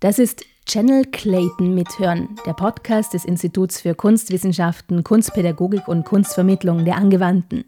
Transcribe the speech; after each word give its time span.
Das 0.00 0.20
ist 0.20 0.44
Channel 0.64 1.04
Clayton 1.06 1.74
mithören, 1.74 2.36
der 2.46 2.52
Podcast 2.52 3.14
des 3.14 3.24
Instituts 3.24 3.80
für 3.80 3.94
Kunstwissenschaften, 3.94 5.02
Kunstpädagogik 5.02 5.88
und 5.88 6.04
Kunstvermittlung 6.04 6.84
der 6.84 6.96
Angewandten. 6.96 7.64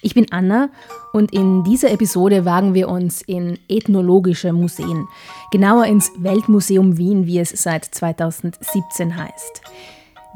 Ich 0.00 0.14
bin 0.14 0.30
Anna 0.30 0.68
und 1.12 1.32
in 1.32 1.64
dieser 1.64 1.90
Episode 1.90 2.44
wagen 2.44 2.74
wir 2.74 2.88
uns 2.88 3.20
in 3.22 3.58
ethnologische 3.68 4.52
Museen, 4.52 5.08
genauer 5.50 5.86
ins 5.86 6.12
Weltmuseum 6.18 6.98
Wien, 6.98 7.26
wie 7.26 7.40
es 7.40 7.50
seit 7.50 7.84
2017 7.86 9.16
heißt. 9.16 9.62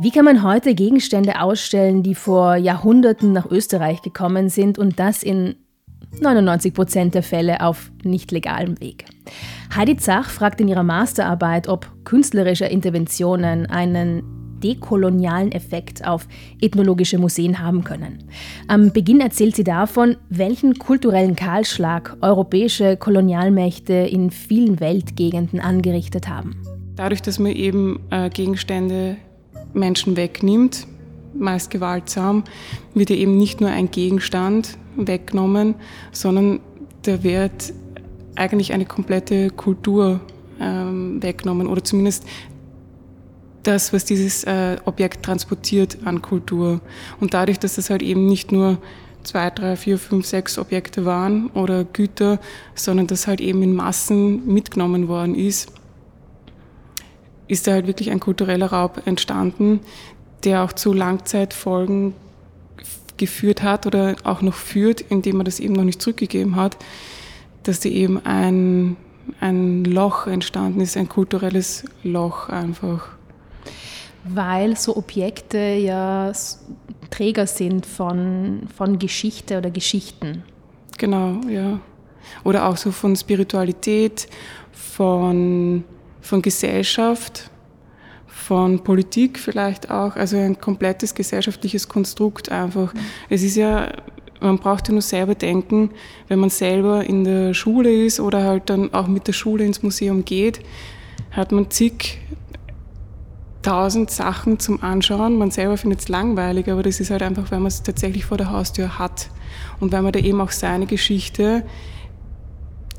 Wie 0.03 0.11
kann 0.11 0.25
man 0.25 0.43
heute 0.43 0.75
Gegenstände 0.75 1.43
ausstellen, 1.43 2.03
die 2.03 2.14
vor 2.14 2.57
Jahrhunderten 2.57 3.35
nach 3.35 3.50
Österreich 3.50 4.00
gekommen 4.00 4.49
sind 4.49 4.79
und 4.79 4.99
das 4.99 5.23
in 5.23 5.57
99 6.19 6.73
Prozent 6.73 7.14
der 7.14 7.23
Fälle 7.23 7.61
auf 7.61 7.93
nicht 8.03 8.32
legalem 8.32 8.81
Weg? 8.81 9.04
Heidi 9.76 9.99
Zach 9.99 10.31
fragt 10.31 10.59
in 10.63 10.68
ihrer 10.68 10.85
Masterarbeit, 10.85 11.68
ob 11.68 11.86
künstlerische 12.04 12.64
Interventionen 12.64 13.67
einen 13.67 14.23
dekolonialen 14.64 15.53
Effekt 15.53 16.07
auf 16.07 16.26
ethnologische 16.62 17.18
Museen 17.18 17.59
haben 17.59 17.85
können. 17.85 18.25
Am 18.68 18.93
Beginn 18.93 19.21
erzählt 19.21 19.54
sie 19.54 19.64
davon, 19.64 20.17
welchen 20.31 20.79
kulturellen 20.79 21.37
Kahlschlag 21.37 22.17
europäische 22.23 22.96
Kolonialmächte 22.96 23.93
in 23.93 24.31
vielen 24.31 24.81
Weltgegenden 24.81 25.61
angerichtet 25.61 26.26
haben. 26.26 26.57
Dadurch, 26.96 27.21
dass 27.21 27.39
man 27.39 27.53
eben 27.53 28.01
äh, 28.11 28.31
Gegenstände 28.31 29.18
Menschen 29.73 30.17
wegnimmt, 30.17 30.87
meist 31.35 31.71
gewaltsam, 31.71 32.45
wird 32.95 33.11
ja 33.11 33.17
eben 33.17 33.37
nicht 33.37 33.61
nur 33.61 33.70
ein 33.70 33.91
Gegenstand 33.91 34.79
weggenommen, 34.97 35.75
sondern 36.12 36.61
da 37.03 37.23
wird 37.23 37.73
eigentlich 38.37 38.73
eine 38.73 38.87
komplette 38.87 39.51
Kultur 39.51 40.21
ähm, 40.61 41.23
weggenommen 41.23 41.67
oder 41.67 41.83
zumindest 41.85 42.25
das, 43.62 43.93
was 43.93 44.05
dieses 44.05 44.45
äh, 44.45 44.77
Objekt 44.85 45.25
transportiert 45.25 45.99
an 46.05 46.23
Kultur. 46.23 46.81
Und 47.21 47.34
dadurch, 47.34 47.59
dass 47.59 47.75
das 47.75 47.91
halt 47.91 48.03
eben 48.03 48.27
nicht 48.27 48.53
nur 48.53 48.79
zwei, 49.23 49.51
drei, 49.51 49.77
vier, 49.77 49.99
fünf, 49.99 50.27
sechs 50.27 50.59
Objekte 50.59 51.05
waren 51.05 51.49
oder 51.51 51.84
Güter, 51.84 52.41
sondern 52.75 53.07
das 53.07 53.27
halt 53.27 53.41
eben 53.41 53.62
in 53.62 53.75
Massen 53.75 54.47
mitgenommen 54.47 55.09
worden 55.09 55.34
ist, 55.34 55.73
ist 57.51 57.67
da 57.67 57.73
halt 57.73 57.87
wirklich 57.87 58.11
ein 58.11 58.20
kultureller 58.20 58.67
Raub 58.67 59.06
entstanden, 59.06 59.81
der 60.45 60.62
auch 60.62 60.73
zu 60.73 60.93
Langzeitfolgen 60.93 62.15
geführt 63.17 63.62
hat 63.62 63.87
oder 63.87 64.17
auch 64.25 64.41
noch 64.41 64.55
führt, 64.55 65.03
indem 65.03 65.37
man 65.37 65.45
das 65.45 65.61
eben 65.61 65.75
noch 65.75 65.84
nicht 65.84 66.01
zurückgegeben 66.01 66.56
hat, 66.56 66.77
dass 67.65 67.81
da 67.81 67.89
eben 67.89 68.25
ein, 68.25 68.97
ein 69.41 69.84
Loch 69.84 70.27
entstanden 70.27 70.81
ist, 70.81 70.97
ein 70.97 71.09
kulturelles 71.09 71.84
Loch 72.03 72.48
einfach. 72.48 73.09
Weil 74.25 74.77
so 74.77 74.97
Objekte 74.97 75.59
ja 75.59 76.33
Träger 77.11 77.47
sind 77.47 77.84
von, 77.84 78.69
von 78.75 78.98
Geschichte 78.98 79.59
oder 79.59 79.71
Geschichten. 79.71 80.45
Genau, 80.98 81.41
ja. 81.48 81.81
Oder 82.45 82.67
auch 82.67 82.77
so 82.77 82.93
von 82.93 83.17
Spiritualität, 83.17 84.28
von, 84.73 85.84
von 86.21 86.43
Gesellschaft, 86.43 87.51
von 88.27 88.83
Politik 88.83 89.39
vielleicht 89.39 89.91
auch. 89.91 90.17
Also 90.17 90.37
ein 90.37 90.61
komplettes 90.61 91.15
gesellschaftliches 91.15 91.89
Konstrukt 91.89 92.51
einfach. 92.51 92.95
Mhm. 92.95 93.01
Es 93.29 93.43
ist 93.43 93.57
ja 93.57 93.93
man 94.41 94.59
braucht 94.59 94.89
ja 94.89 94.93
nur 94.93 95.03
selber 95.03 95.35
denken, 95.35 95.91
wenn 96.29 96.39
man 96.39 96.51
selber 96.51 97.05
in 97.05 97.25
der 97.25 97.55
Schule 97.55 97.93
ist 97.93 98.21
oder 98.21 98.45
halt 98.45 98.71
dann 98.71 98.93
auch 98.95 99.07
mit 99.07 99.27
der 99.27 99.33
Schule 99.33 99.65
ins 99.65 99.83
Museum 99.83 100.25
geht, 100.25 100.61
hat 101.31 101.53
man 101.53 101.71
zig 101.71 102.19
tausend 103.62 104.11
Sachen 104.11 104.59
zum 104.59 104.83
Anschauen. 104.83 105.37
Man 105.37 105.50
selber 105.50 105.77
findet 105.77 106.00
es 106.00 106.09
langweilig, 106.09 106.71
aber 106.71 106.83
das 106.83 107.00
ist 107.00 107.11
halt 107.11 107.23
einfach, 107.23 107.50
weil 107.50 107.61
man 107.61 107.69
es 107.69 107.83
tatsächlich 107.83 108.25
vor 108.25 108.39
der 108.39 108.50
Haustür 108.50 108.99
hat 108.99 109.28
und 109.78 109.93
weil 109.93 110.03
man 110.03 110.12
da 110.12 110.19
eben 110.19 110.41
auch 110.41 110.50
seine 110.50 110.87
Geschichte 110.87 111.65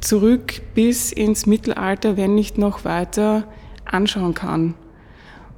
zurück 0.02 0.62
bis 0.76 1.12
ins 1.12 1.46
Mittelalter, 1.46 2.18
wenn 2.18 2.36
nicht 2.36 2.58
noch 2.58 2.84
weiter, 2.84 3.48
anschauen 3.86 4.34
kann. 4.34 4.74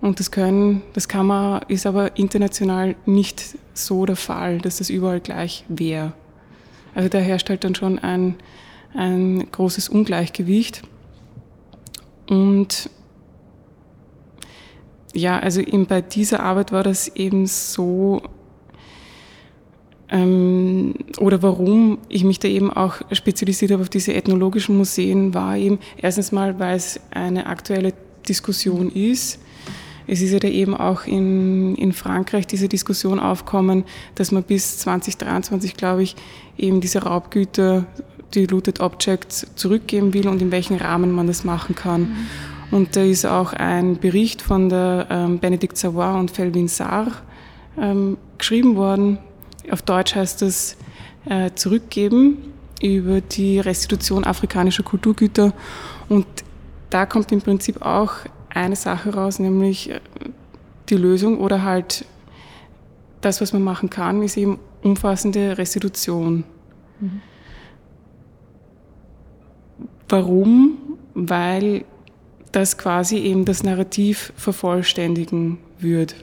Und 0.01 0.19
das 0.19 0.31
können, 0.31 0.81
das 0.93 1.07
kann 1.07 1.25
man, 1.25 1.61
ist 1.69 1.85
aber 1.85 2.17
international 2.17 2.95
nicht 3.05 3.57
so 3.73 4.05
der 4.05 4.17
Fall, 4.17 4.59
dass 4.59 4.77
das 4.77 4.89
überall 4.89 5.21
gleich 5.21 5.63
wäre. 5.69 6.13
Also 6.93 7.09
da 7.09 7.17
herrscht 7.19 7.49
halt 7.49 7.63
dann 7.63 7.73
schon 7.73 7.99
ein, 7.99 8.35
ein 8.93 9.49
großes 9.49 9.89
Ungleichgewicht. 9.89 10.81
Und 12.27 12.89
ja, 15.13 15.39
also 15.39 15.61
eben 15.61 15.85
bei 15.85 16.01
dieser 16.01 16.41
Arbeit 16.41 16.71
war 16.71 16.83
das 16.83 17.07
eben 17.07 17.45
so, 17.45 18.21
ähm, 20.13 20.93
oder 21.17 21.41
warum 21.41 21.97
ich 22.07 22.23
mich 22.23 22.39
da 22.39 22.47
eben 22.47 22.71
auch 22.71 23.01
spezialisiert 23.11 23.71
habe 23.71 23.81
auf 23.81 23.89
diese 23.89 24.13
ethnologischen 24.13 24.77
Museen, 24.77 25.33
war 25.33 25.57
eben 25.57 25.79
erstens 25.97 26.31
mal, 26.31 26.57
weil 26.59 26.77
es 26.77 27.01
eine 27.11 27.47
aktuelle 27.47 27.93
Diskussion 28.25 28.89
ist 28.89 29.39
es 30.07 30.21
ist 30.21 30.31
ja 30.31 30.39
da 30.39 30.47
eben 30.47 30.75
auch 30.75 31.05
in, 31.05 31.75
in 31.75 31.93
Frankreich 31.93 32.47
diese 32.47 32.67
Diskussion 32.67 33.19
aufkommen, 33.19 33.83
dass 34.15 34.31
man 34.31 34.43
bis 34.43 34.77
2023, 34.79 35.75
glaube 35.75 36.03
ich, 36.03 36.15
eben 36.57 36.81
diese 36.81 37.03
Raubgüter, 37.03 37.85
die 38.33 38.45
Looted 38.45 38.79
Objects 38.79 39.47
zurückgeben 39.55 40.13
will 40.13 40.27
und 40.27 40.41
in 40.41 40.51
welchem 40.51 40.77
Rahmen 40.77 41.11
man 41.11 41.27
das 41.27 41.43
machen 41.43 41.75
kann. 41.75 42.01
Mhm. 42.01 42.27
Und 42.71 42.95
da 42.95 43.03
ist 43.03 43.25
auch 43.25 43.53
ein 43.53 43.97
Bericht 43.99 44.41
von 44.41 44.69
der 44.69 45.07
ähm, 45.09 45.39
Benedikt 45.39 45.77
Savoy 45.77 46.19
und 46.19 46.31
Felvin 46.31 46.67
Saar 46.67 47.07
ähm, 47.79 48.17
geschrieben 48.37 48.75
worden. 48.75 49.19
Auf 49.71 49.81
Deutsch 49.81 50.15
heißt 50.15 50.41
das 50.41 50.77
äh, 51.25 51.51
Zurückgeben 51.55 52.53
über 52.81 53.21
die 53.21 53.59
Restitution 53.59 54.25
afrikanischer 54.25 54.83
Kulturgüter. 54.83 55.53
Und 56.09 56.25
da 56.89 57.05
kommt 57.05 57.31
im 57.31 57.41
Prinzip 57.41 57.81
auch 57.81 58.11
eine 58.49 58.75
Sache 58.75 59.13
raus, 59.13 59.39
nämlich 59.39 59.89
äh, 59.89 59.99
die 60.89 60.97
Lösung 60.97 61.39
oder 61.39 61.63
halt 61.63 62.05
das, 63.21 63.39
was 63.39 63.53
man 63.53 63.61
machen 63.61 63.89
kann, 63.89 64.21
ist 64.21 64.37
eben 64.37 64.59
umfassende 64.81 65.57
Restitution. 65.57 66.43
Mhm. 66.99 67.21
Warum? 70.09 70.77
Weil 71.13 71.85
das 72.51 72.77
quasi 72.77 73.17
eben 73.17 73.45
das 73.45 73.63
Narrativ 73.63 74.33
vervollständigen 74.35 75.57
wird. 75.79 76.15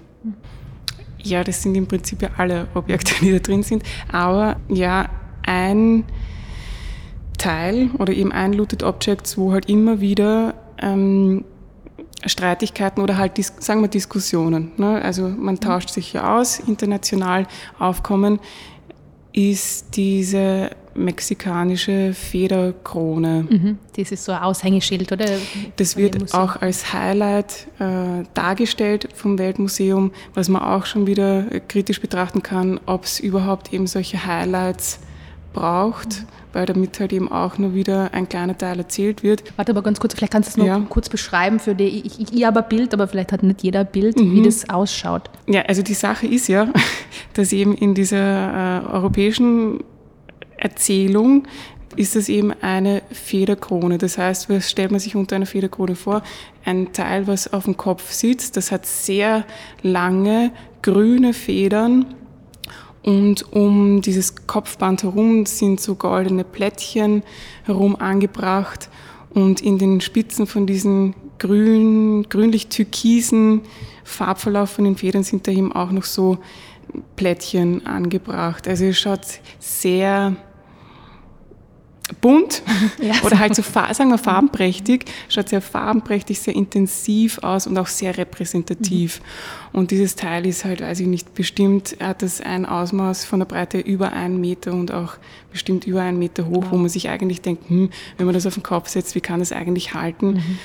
Ja, 1.23 1.45
das 1.45 1.63
sind 1.63 1.75
im 1.75 1.87
Prinzip 1.87 2.23
ja 2.23 2.31
alle 2.37 2.69
Objekte, 2.75 3.15
die 3.21 3.33
da 3.33 3.39
drin 3.39 3.63
sind, 3.63 3.83
aber 4.11 4.57
ja, 4.69 5.09
ein 5.43 6.05
Teil 7.39 7.91
oder 7.99 8.13
eben 8.13 8.33
ein 8.33 8.53
Looted 8.53 8.83
Objects, 8.83 9.39
wo 9.39 9.53
halt 9.53 9.69
immer 9.69 10.01
wieder 10.01 10.55
ähm, 10.81 11.45
Streitigkeiten 12.27 13.03
oder 13.03 13.17
halt, 13.17 13.43
sagen 13.43 13.81
wir, 13.81 13.89
Diskussionen. 13.89 14.73
Ne? 14.77 15.01
Also 15.03 15.29
man 15.29 15.55
mhm. 15.55 15.61
tauscht 15.61 15.91
sich 15.91 16.13
ja 16.13 16.39
aus, 16.39 16.59
international 16.59 17.47
aufkommen, 17.79 18.41
ist 19.33 19.97
diese 19.97 20.71
mexikanische 20.95 22.13
Federkrone. 22.15 23.47
Mhm. 23.49 23.79
Das 23.97 24.13
ist 24.13 24.25
so 24.25 24.33
ein 24.33 24.43
Aushängeschild, 24.43 25.13
oder? 25.13 25.27
Das 25.77 25.97
wird 25.97 26.35
auch 26.35 26.57
als 26.57 26.93
Highlight 26.93 27.67
äh, 27.79 28.25
dargestellt 28.35 29.09
vom 29.15 29.39
Weltmuseum, 29.39 30.13
was 30.35 30.49
man 30.49 30.63
auch 30.63 30.87
schon 30.87 31.07
wieder 31.07 31.45
kritisch 31.69 32.01
betrachten 32.01 32.43
kann, 32.43 32.81
ob 32.87 33.05
es 33.05 33.21
überhaupt 33.21 33.73
eben 33.73 33.87
solche 33.87 34.25
Highlights 34.27 35.01
braucht. 35.53 36.21
Mhm 36.21 36.41
weil 36.53 36.67
damit 36.67 36.99
halt 37.01 37.13
eben 37.13 37.31
auch 37.31 37.59
nur 37.59 37.75
wieder 37.75 38.13
ein 38.13 38.29
kleiner 38.29 38.57
Teil 38.57 38.79
erzählt 38.79 39.23
wird. 39.23 39.45
Warte 39.57 39.73
aber 39.73 39.83
ganz 39.83 40.01
kurz, 40.01 40.15
vielleicht 40.15 40.33
kannst 40.33 40.49
du 40.49 40.51
es 40.53 40.57
noch 40.57 40.67
ja. 40.67 40.81
kurz 40.89 41.09
beschreiben 41.09 41.59
für 41.59 41.75
die, 41.75 41.85
ich, 41.85 42.21
ich, 42.21 42.33
ich 42.33 42.45
habe 42.45 42.63
ein 42.63 42.69
Bild, 42.69 42.95
aber 42.95 43.07
vielleicht 43.09 43.33
hat 43.33 43.43
nicht 43.43 43.63
jeder 43.63 43.81
ein 43.81 43.87
Bild, 43.87 44.19
mhm. 44.19 44.35
wie 44.35 44.43
das 44.43 44.69
ausschaut. 44.69 45.31
Ja, 45.47 45.63
also 45.63 45.83
die 45.83 45.95
Sache 45.95 46.27
ist 46.27 46.49
ja, 46.49 46.69
dass 47.35 47.53
eben 47.53 47.75
in 47.75 47.95
dieser 47.95 48.83
äh, 48.83 48.87
europäischen 48.87 49.85
Erzählung 50.61 51.49
ist 51.97 52.15
das 52.15 52.29
eben 52.29 52.53
eine 52.61 53.03
Federkrone. 53.11 53.99
Das 53.99 54.17
heißt, 54.17 54.49
was 54.49 54.71
stellt 54.71 54.93
man 54.93 55.01
sich 55.01 55.17
unter 55.17 55.37
einer 55.37 55.47
Federkrone 55.47 55.97
vor? 55.97 56.23
Ein 56.65 56.93
Teil, 56.93 57.27
was 57.27 57.53
auf 57.53 57.65
dem 57.65 57.77
Kopf 57.77 58.13
sitzt, 58.13 58.57
das 58.57 58.71
hat 58.71 58.87
sehr 58.87 59.45
lange 59.83 60.53
grüne 60.83 61.35
Federn 61.35 62.15
und 63.03 63.53
um 63.53 64.03
dieses 64.03 64.47
Kopfband 64.47 65.03
herum 65.03 65.47
sind 65.47 65.81
so 65.81 65.95
goldene 65.95 66.45
Plättchen 66.45 67.23
herum 67.65 67.97
angebracht. 67.97 68.91
Und 69.31 69.63
in 69.63 69.79
den 69.79 70.01
Spitzen 70.01 70.47
von 70.47 70.67
diesen 70.67 71.15
grün, 71.39 72.27
grünlich-türkisen 72.29 73.63
Farbverlauf 74.05 74.71
von 74.71 74.85
den 74.85 74.97
Federn 74.97 75.23
sind 75.23 75.47
da 75.47 75.53
eben 75.53 75.73
auch 75.73 75.93
noch 75.93 76.05
so 76.05 76.39
Plättchen 77.17 77.87
angebracht. 77.87 78.69
Also 78.69 78.87
es 78.87 78.99
schaut 78.99 79.21
sehr 79.61 80.37
bunt 82.21 82.63
ja, 83.03 83.15
oder 83.23 83.39
halt 83.39 83.55
so, 83.55 83.63
sagen 83.63 84.11
wir 84.11 84.19
farbenprächtig, 84.19 85.05
schaut 85.29 85.49
sehr 85.49 85.61
farbenprächtig, 85.61 86.41
sehr 86.41 86.55
intensiv 86.55 87.39
aus 87.39 87.67
und 87.67 87.79
auch 87.79 87.87
sehr 87.87 88.17
repräsentativ. 88.17 89.21
Mhm. 89.21 89.79
Und 89.79 89.91
dieses 89.91 90.17
Teil 90.17 90.47
ist 90.47 90.65
halt, 90.65 90.81
weiß 90.81 91.01
ich 91.01 91.07
nicht, 91.07 91.35
bestimmt 91.35 91.97
hat 92.01 92.23
das 92.23 92.41
ein 92.41 92.67
Ausmaß 92.67 93.25
von 93.25 93.41
der 93.41 93.47
Breite 93.47 93.79
über 93.79 94.13
einen 94.13 94.41
Meter 94.41 94.73
und 94.73 94.93
auch 94.93 95.15
bestimmt 95.51 95.87
über 95.87 96.03
einen 96.03 96.19
Meter 96.19 96.47
hoch, 96.47 96.65
wow. 96.65 96.73
wo 96.73 96.77
man 96.77 96.89
sich 96.89 97.09
eigentlich 97.09 97.41
denkt, 97.41 97.69
hm, 97.69 97.91
wenn 98.17 98.27
man 98.27 98.35
das 98.35 98.47
auf 98.47 98.55
den 98.55 98.63
Kopf 98.63 98.89
setzt, 98.89 99.15
wie 99.15 99.21
kann 99.21 99.41
das 99.41 99.53
eigentlich 99.53 99.95
halten? 99.95 100.35
Mhm. 100.35 100.59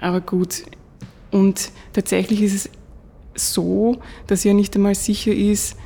Aber 0.00 0.20
gut. 0.20 0.64
Und 1.30 1.70
tatsächlich 1.92 2.42
ist 2.42 2.54
es 2.54 2.70
so, 3.54 3.98
dass 4.26 4.44
ja 4.44 4.52
nicht 4.52 4.74
einmal 4.74 4.94
sicher 4.94 5.32
ist, 5.32 5.76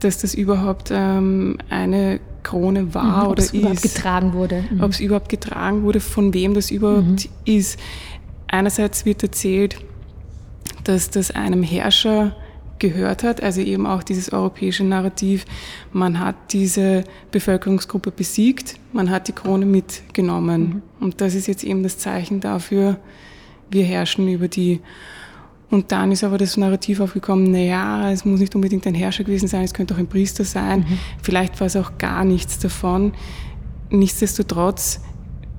dass 0.00 0.18
das 0.18 0.34
überhaupt 0.34 0.90
ähm, 0.92 1.58
eine 1.68 2.20
Krone 2.46 2.94
war 2.94 3.24
mhm, 3.24 3.30
oder 3.30 3.42
ist. 3.42 3.48
Ob 3.50 3.54
es 3.54 3.60
überhaupt 3.60 3.82
getragen 3.82 4.32
wurde. 4.32 4.64
Mhm. 4.70 4.80
Ob 4.80 4.90
es 4.92 5.00
überhaupt 5.00 5.28
getragen 5.28 5.82
wurde, 5.82 6.00
von 6.00 6.32
wem 6.32 6.54
das 6.54 6.70
überhaupt 6.70 7.04
mhm. 7.04 7.30
ist. 7.44 7.78
Einerseits 8.46 9.04
wird 9.04 9.22
erzählt, 9.24 9.76
dass 10.84 11.10
das 11.10 11.32
einem 11.32 11.64
Herrscher 11.64 12.36
gehört 12.78 13.24
hat, 13.24 13.42
also 13.42 13.60
eben 13.60 13.86
auch 13.86 14.02
dieses 14.02 14.32
europäische 14.32 14.84
Narrativ, 14.84 15.44
man 15.92 16.20
hat 16.20 16.36
diese 16.52 17.04
Bevölkerungsgruppe 17.32 18.10
besiegt, 18.10 18.78
man 18.92 19.10
hat 19.10 19.28
die 19.28 19.32
Krone 19.32 19.66
mitgenommen. 19.66 20.60
Mhm. 20.60 20.82
Und 21.00 21.20
das 21.20 21.34
ist 21.34 21.48
jetzt 21.48 21.64
eben 21.64 21.82
das 21.82 21.98
Zeichen 21.98 22.40
dafür, 22.40 22.98
wir 23.70 23.84
herrschen 23.84 24.28
über 24.28 24.46
die. 24.48 24.80
Und 25.70 25.90
dann 25.90 26.12
ist 26.12 26.22
aber 26.22 26.38
das 26.38 26.56
Narrativ 26.56 27.00
aufgekommen, 27.00 27.50
naja, 27.50 28.10
es 28.12 28.24
muss 28.24 28.40
nicht 28.40 28.54
unbedingt 28.54 28.86
ein 28.86 28.94
Herrscher 28.94 29.24
gewesen 29.24 29.48
sein, 29.48 29.64
es 29.64 29.74
könnte 29.74 29.94
auch 29.94 29.98
ein 29.98 30.06
Priester 30.06 30.44
sein, 30.44 30.80
mhm. 30.80 30.98
vielleicht 31.22 31.58
war 31.58 31.66
es 31.66 31.76
auch 31.76 31.98
gar 31.98 32.24
nichts 32.24 32.58
davon. 32.60 33.12
Nichtsdestotrotz, 33.90 35.00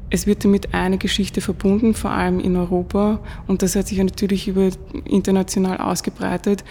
es 0.09 0.25
wird 0.25 0.45
damit 0.45 0.73
eine 0.73 0.97
Geschichte 0.97 1.41
verbunden, 1.41 1.93
vor 1.93 2.11
allem 2.11 2.39
in 2.39 2.55
Europa, 2.55 3.19
und 3.47 3.61
das 3.61 3.75
hat 3.75 3.87
sich 3.87 3.97
ja 3.97 4.05
natürlich 4.05 4.47
über 4.47 4.69
international 5.03 5.77
ausgebreitet. 5.77 6.63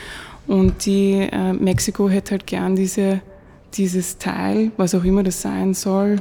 Und 0.47 0.87
die 0.87 1.29
äh, 1.31 1.53
Mexiko 1.53 2.09
hätte 2.09 2.33
halt 2.33 2.47
gern 2.47 2.77
diese, 2.77 3.21
dieses 3.75 4.17
Teil, 4.17 4.71
was 4.77 4.95
auch 4.95 5.05
immer 5.05 5.23
das 5.23 5.43
sein 5.43 5.75
soll, 5.75 6.21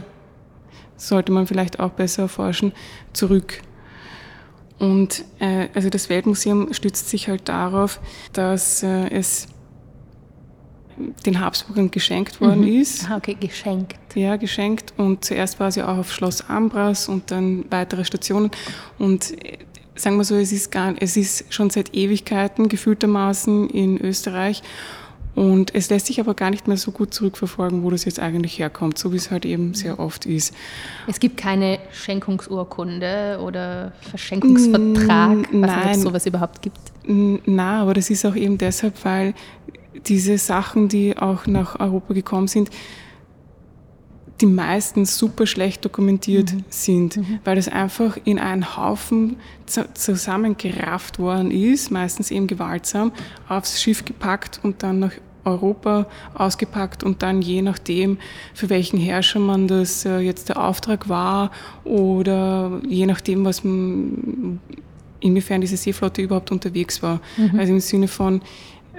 sollte 0.98 1.32
man 1.32 1.48
vielleicht 1.48 1.80
auch 1.80 1.92
besser 1.92 2.24
erforschen, 2.24 2.74
zurück. 3.14 3.62
Und 4.80 5.24
äh, 5.40 5.70
also 5.74 5.90
das 5.90 6.10
Weltmuseum 6.10 6.74
stützt 6.74 7.10
sich 7.10 7.30
halt 7.30 7.48
darauf, 7.48 8.00
dass 8.34 8.84
äh, 8.84 9.10
es 9.10 9.48
den 11.26 11.40
Habsburgern 11.40 11.92
geschenkt 11.92 12.40
worden 12.40 12.62
mhm. 12.62 12.82
ist. 12.82 13.10
Ah, 13.10 13.18
okay, 13.18 13.36
geschenkt. 13.40 13.98
Ja, 14.16 14.38
geschenkt. 14.38 14.94
Und 14.98 15.26
zuerst 15.26 15.60
war 15.60 15.72
sie 15.72 15.84
auch 15.84 15.98
auf 15.98 16.14
Schloss 16.14 16.50
Ambras 16.50 17.10
und 17.10 17.32
dann 17.32 17.66
weitere 17.70 18.06
Stationen. 18.06 18.52
Und 18.98 19.32
äh, 19.44 19.58
sagen 19.96 20.18
wir 20.18 20.24
so, 20.24 20.36
es 20.36 20.52
ist, 20.52 20.72
gar, 20.72 20.94
es 21.00 21.18
ist 21.18 21.54
schon 21.54 21.70
seit 21.70 21.94
Ewigkeiten 21.94 22.70
gefühltermaßen 22.70 23.70
in 23.70 24.00
Österreich. 24.00 24.62
Und 25.36 25.76
es 25.76 25.90
lässt 25.90 26.08
sich 26.08 26.22
aber 26.22 26.34
gar 26.34 26.50
nicht 26.50 26.68
mehr 26.68 26.78
so 26.78 26.92
gut 26.92 27.14
zurückverfolgen, 27.14 27.84
wo 27.84 27.90
das 27.90 28.06
jetzt 28.06 28.20
eigentlich 28.20 28.58
herkommt, 28.58 28.98
so 28.98 29.12
wie 29.12 29.18
es 29.18 29.32
halt 29.32 29.46
eben 29.46 29.74
sehr 29.74 30.00
oft 30.00 30.26
ist. 30.26 30.54
Es 31.08 31.20
gibt 31.20 31.36
keine 31.36 31.80
Schenkungsurkunde 31.92 33.40
oder 33.44 33.92
Verschenkungsvertrag, 34.10 35.48
was 35.52 35.98
es 35.98 36.04
sowas 36.04 36.26
überhaupt 36.26 36.62
gibt? 36.62 36.80
Na, 37.06 37.82
aber 37.82 37.94
das 37.94 38.10
ist 38.10 38.26
auch 38.26 38.36
eben 38.36 38.58
deshalb, 38.58 39.04
weil 39.04 39.34
diese 40.08 40.38
Sachen, 40.38 40.88
die 40.88 41.18
auch 41.18 41.48
nach 41.48 41.80
Europa 41.80 42.14
gekommen 42.14 42.48
sind, 42.48 42.70
die 44.42 44.46
meisten 44.46 45.06
super 45.06 45.48
schlecht 45.48 45.86
dokumentiert 45.86 46.54
mhm. 46.54 46.64
sind, 46.70 47.18
mhm. 47.18 47.40
weil 47.44 47.56
das 47.56 47.68
einfach 47.68 48.18
in 48.26 48.40
einen 48.40 48.76
Haufen 48.76 49.38
zusammengerafft 49.94 51.20
worden 51.20 51.52
ist, 51.52 51.90
meistens 51.92 52.32
eben 52.32 52.48
gewaltsam, 52.48 53.12
aufs 53.48 53.82
Schiff 53.82 54.04
gepackt 54.04 54.60
und 54.64 54.84
dann 54.84 55.00
nach 55.00 55.14
Europa 55.46 56.08
ausgepackt 56.34 57.04
und 57.04 57.22
dann 57.22 57.42
je 57.42 57.62
nachdem, 57.62 58.18
für 58.54 58.70
welchen 58.70 59.00
Herrscher 59.00 59.40
man 59.40 59.68
das 59.68 60.06
äh, 60.06 60.20
jetzt 60.20 60.50
der 60.50 60.62
Auftrag 60.62 61.08
war 61.08 61.52
oder 61.84 62.82
je 62.88 63.06
nachdem, 63.06 63.46
was 63.46 63.64
man, 63.64 64.60
inwiefern 65.20 65.62
diese 65.62 65.78
Seeflotte 65.78 66.22
überhaupt 66.22 66.52
unterwegs 66.52 67.02
war. 67.02 67.20
Mhm. 67.38 67.60
Also 67.60 67.74
im 67.74 67.80
Sinne 67.80 68.08
von, 68.08 68.42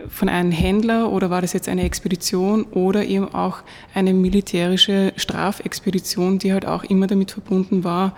von 0.08 0.28
einem 0.28 0.50
Händler 0.50 1.12
oder 1.12 1.31
war 1.31 1.40
das 1.40 1.52
jetzt 1.52 1.69
eine 1.69 1.84
Expedition 1.84 2.64
oder 2.64 3.04
eben 3.04 3.32
auch 3.32 3.58
eine 3.94 4.12
militärische 4.12 5.12
Strafexpedition, 5.16 6.38
die 6.38 6.52
halt 6.52 6.66
auch 6.66 6.84
immer 6.84 7.06
damit 7.06 7.31
verbunden 7.31 7.84
war, 7.84 8.14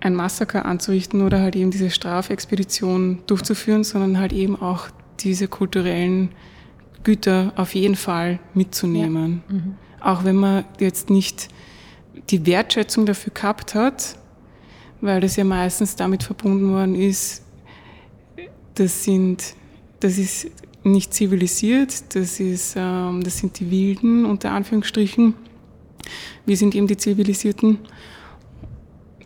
ein 0.00 0.14
Massaker 0.14 0.66
anzurichten 0.66 1.22
oder 1.22 1.40
halt 1.40 1.54
eben 1.54 1.70
diese 1.70 1.90
Strafexpedition 1.90 3.20
durchzuführen, 3.26 3.84
sondern 3.84 4.18
halt 4.18 4.32
eben 4.32 4.60
auch 4.60 4.88
diese 5.20 5.46
kulturellen 5.46 6.30
Güter 7.04 7.52
auf 7.56 7.74
jeden 7.74 7.96
Fall 7.96 8.38
mitzunehmen. 8.54 9.42
Ja. 9.48 9.54
Mhm. 9.54 9.74
Auch 10.00 10.24
wenn 10.24 10.36
man 10.36 10.64
jetzt 10.80 11.10
nicht 11.10 11.48
die 12.30 12.44
Wertschätzung 12.46 13.06
dafür 13.06 13.32
gehabt 13.32 13.74
hat, 13.74 14.18
weil 15.00 15.20
das 15.20 15.36
ja 15.36 15.44
meistens 15.44 15.96
damit 15.96 16.22
verbunden 16.22 16.72
worden 16.72 16.94
ist, 16.94 17.42
das 18.74 19.04
sind, 19.04 19.54
das 20.00 20.18
ist 20.18 20.48
nicht 20.84 21.14
zivilisiert, 21.14 22.14
das, 22.14 22.40
ist, 22.40 22.74
ähm, 22.76 23.22
das 23.22 23.38
sind 23.38 23.58
die 23.60 23.70
Wilden 23.70 24.24
unter 24.24 24.52
Anführungsstrichen. 24.52 25.34
Wir 26.46 26.56
sind 26.56 26.74
eben 26.74 26.86
die 26.86 26.96
Zivilisierten. 26.96 27.78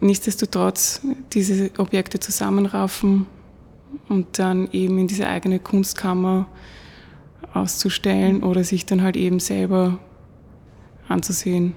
Nichtsdestotrotz 0.00 1.00
diese 1.32 1.70
Objekte 1.78 2.20
zusammenraffen 2.20 3.26
und 4.08 4.38
dann 4.38 4.68
eben 4.72 4.98
in 4.98 5.06
diese 5.06 5.26
eigene 5.26 5.58
Kunstkammer 5.58 6.46
auszustellen 7.56 8.42
oder 8.42 8.64
sich 8.64 8.86
dann 8.86 9.02
halt 9.02 9.16
eben 9.16 9.40
selber 9.40 9.98
anzusehen. 11.08 11.74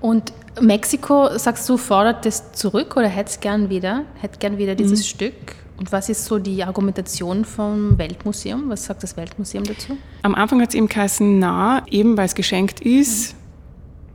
Und 0.00 0.32
Mexiko, 0.60 1.36
sagst 1.38 1.68
du, 1.68 1.76
fordert 1.76 2.26
das 2.26 2.52
zurück 2.52 2.96
oder 2.96 3.08
hätte 3.08 3.30
es 3.30 3.40
gern 3.40 3.70
wieder? 3.70 4.04
Hätte 4.20 4.38
gern 4.38 4.58
wieder 4.58 4.74
dieses 4.74 5.00
mhm. 5.00 5.04
Stück? 5.04 5.56
Und 5.78 5.92
was 5.92 6.08
ist 6.08 6.24
so 6.24 6.38
die 6.38 6.64
Argumentation 6.64 7.44
vom 7.44 7.98
Weltmuseum? 7.98 8.70
Was 8.70 8.86
sagt 8.86 9.02
das 9.02 9.16
Weltmuseum 9.16 9.64
dazu? 9.64 9.96
Am 10.22 10.34
Anfang 10.34 10.60
hat 10.62 10.70
es 10.70 10.74
eben 10.74 10.88
geheißen, 10.88 11.38
na, 11.38 11.84
eben 11.90 12.16
weil 12.16 12.26
es 12.26 12.34
geschenkt 12.34 12.80
ist, 12.80 13.34
mhm. 13.34 13.38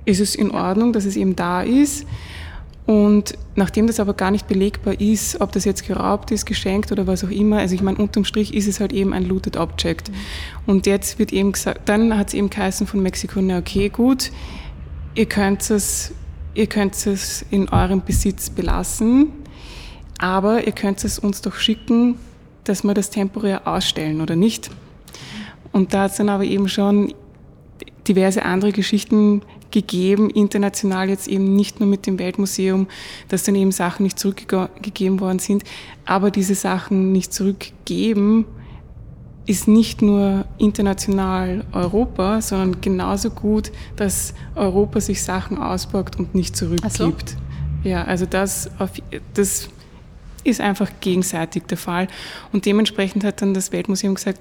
ist 0.06 0.20
es 0.20 0.36
in 0.36 0.52
Ordnung, 0.52 0.94
dass 0.94 1.06
es 1.06 1.16
eben 1.16 1.36
da 1.36 1.62
ist. 1.62 2.06
Und 2.92 3.38
nachdem 3.56 3.88
das 3.88 4.02
aber 4.02 4.14
gar 4.14 4.32
nicht 4.32 4.50
belegbar 4.50 5.00
ist, 5.00 5.40
ob 5.40 5.54
das 5.54 5.64
jetzt 5.64 5.88
geraubt 5.88 6.30
ist, 6.30 6.46
geschenkt 6.46 6.92
oder 6.92 7.08
was 7.08 7.24
auch 7.24 7.30
immer, 7.30 7.60
also 7.60 7.74
ich 7.74 7.82
meine, 7.82 7.98
unterm 8.00 8.26
Strich 8.26 8.54
ist 8.54 8.68
es 8.68 8.82
halt 8.82 8.92
eben 8.92 9.14
ein 9.14 9.24
looted 9.24 9.56
Object. 9.56 10.12
Und 10.66 10.86
jetzt 10.88 11.18
wird 11.18 11.32
eben 11.32 11.54
gesagt, 11.54 11.88
dann 11.88 12.18
hat 12.18 12.28
es 12.28 12.34
eben 12.34 12.50
geheißen 12.50 12.88
von 12.88 13.02
Mexiko, 13.02 13.40
na 13.42 13.60
okay, 13.60 13.88
gut, 13.88 14.34
ihr 15.16 15.26
könnt 15.26 15.70
es, 15.70 16.14
ihr 16.54 16.68
könnt 16.68 16.96
es 17.08 17.46
in 17.50 17.70
eurem 17.70 18.02
Besitz 18.04 18.50
belassen, 18.50 19.28
aber 20.18 20.68
ihr 20.68 20.74
könnt 20.74 21.02
es 21.06 21.18
uns 21.18 21.42
doch 21.42 21.56
schicken, 21.56 22.16
dass 22.66 22.84
wir 22.84 22.94
das 22.94 23.10
temporär 23.10 23.70
ausstellen 23.70 24.20
oder 24.20 24.36
nicht. 24.36 24.70
Und 25.72 25.94
da 25.94 26.04
hat 26.04 26.12
es 26.12 26.18
dann 26.18 26.28
aber 26.28 26.44
eben 26.44 26.68
schon 26.68 27.14
diverse 28.06 28.44
andere 28.44 28.74
Geschichten 28.74 29.44
gegeben, 29.72 30.30
international 30.30 31.10
jetzt 31.10 31.28
eben 31.28 31.56
nicht 31.56 31.80
nur 31.80 31.90
mit 31.90 32.06
dem 32.08 32.20
Weltmuseum, 32.20 32.88
dass 33.30 33.44
dann 33.44 33.56
eben 33.56 33.72
Sachen 33.72 34.04
nicht 34.04 34.20
zurückgegeben 34.20 35.20
worden 35.20 35.40
sind, 35.40 35.64
aber 36.06 36.32
diese 36.32 36.56
Sachen 36.56 37.12
nicht 37.12 37.34
zurückgeben 37.34 38.46
ist 39.46 39.68
nicht 39.68 40.02
nur 40.02 40.46
international 40.58 41.66
Europa, 41.72 42.42
sondern 42.42 42.80
genauso 42.80 43.32
gut, 43.32 43.72
dass 43.96 44.34
Europa 44.56 45.02
sich 45.02 45.24
Sachen 45.24 45.58
auspackt 45.58 46.18
und 46.20 46.36
nicht 46.36 46.56
zurückgibt. 46.56 47.30
So. 47.30 47.36
Ja, 47.84 48.04
also 48.04 48.26
das, 48.26 48.70
auf, 48.80 48.92
das 49.34 49.70
ist 50.44 50.62
einfach 50.62 50.90
gegenseitig 51.00 51.64
der 51.64 51.78
Fall. 51.78 52.08
Und 52.52 52.66
dementsprechend 52.66 53.24
hat 53.24 53.42
dann 53.42 53.54
das 53.54 53.72
Weltmuseum 53.72 54.16
gesagt, 54.16 54.40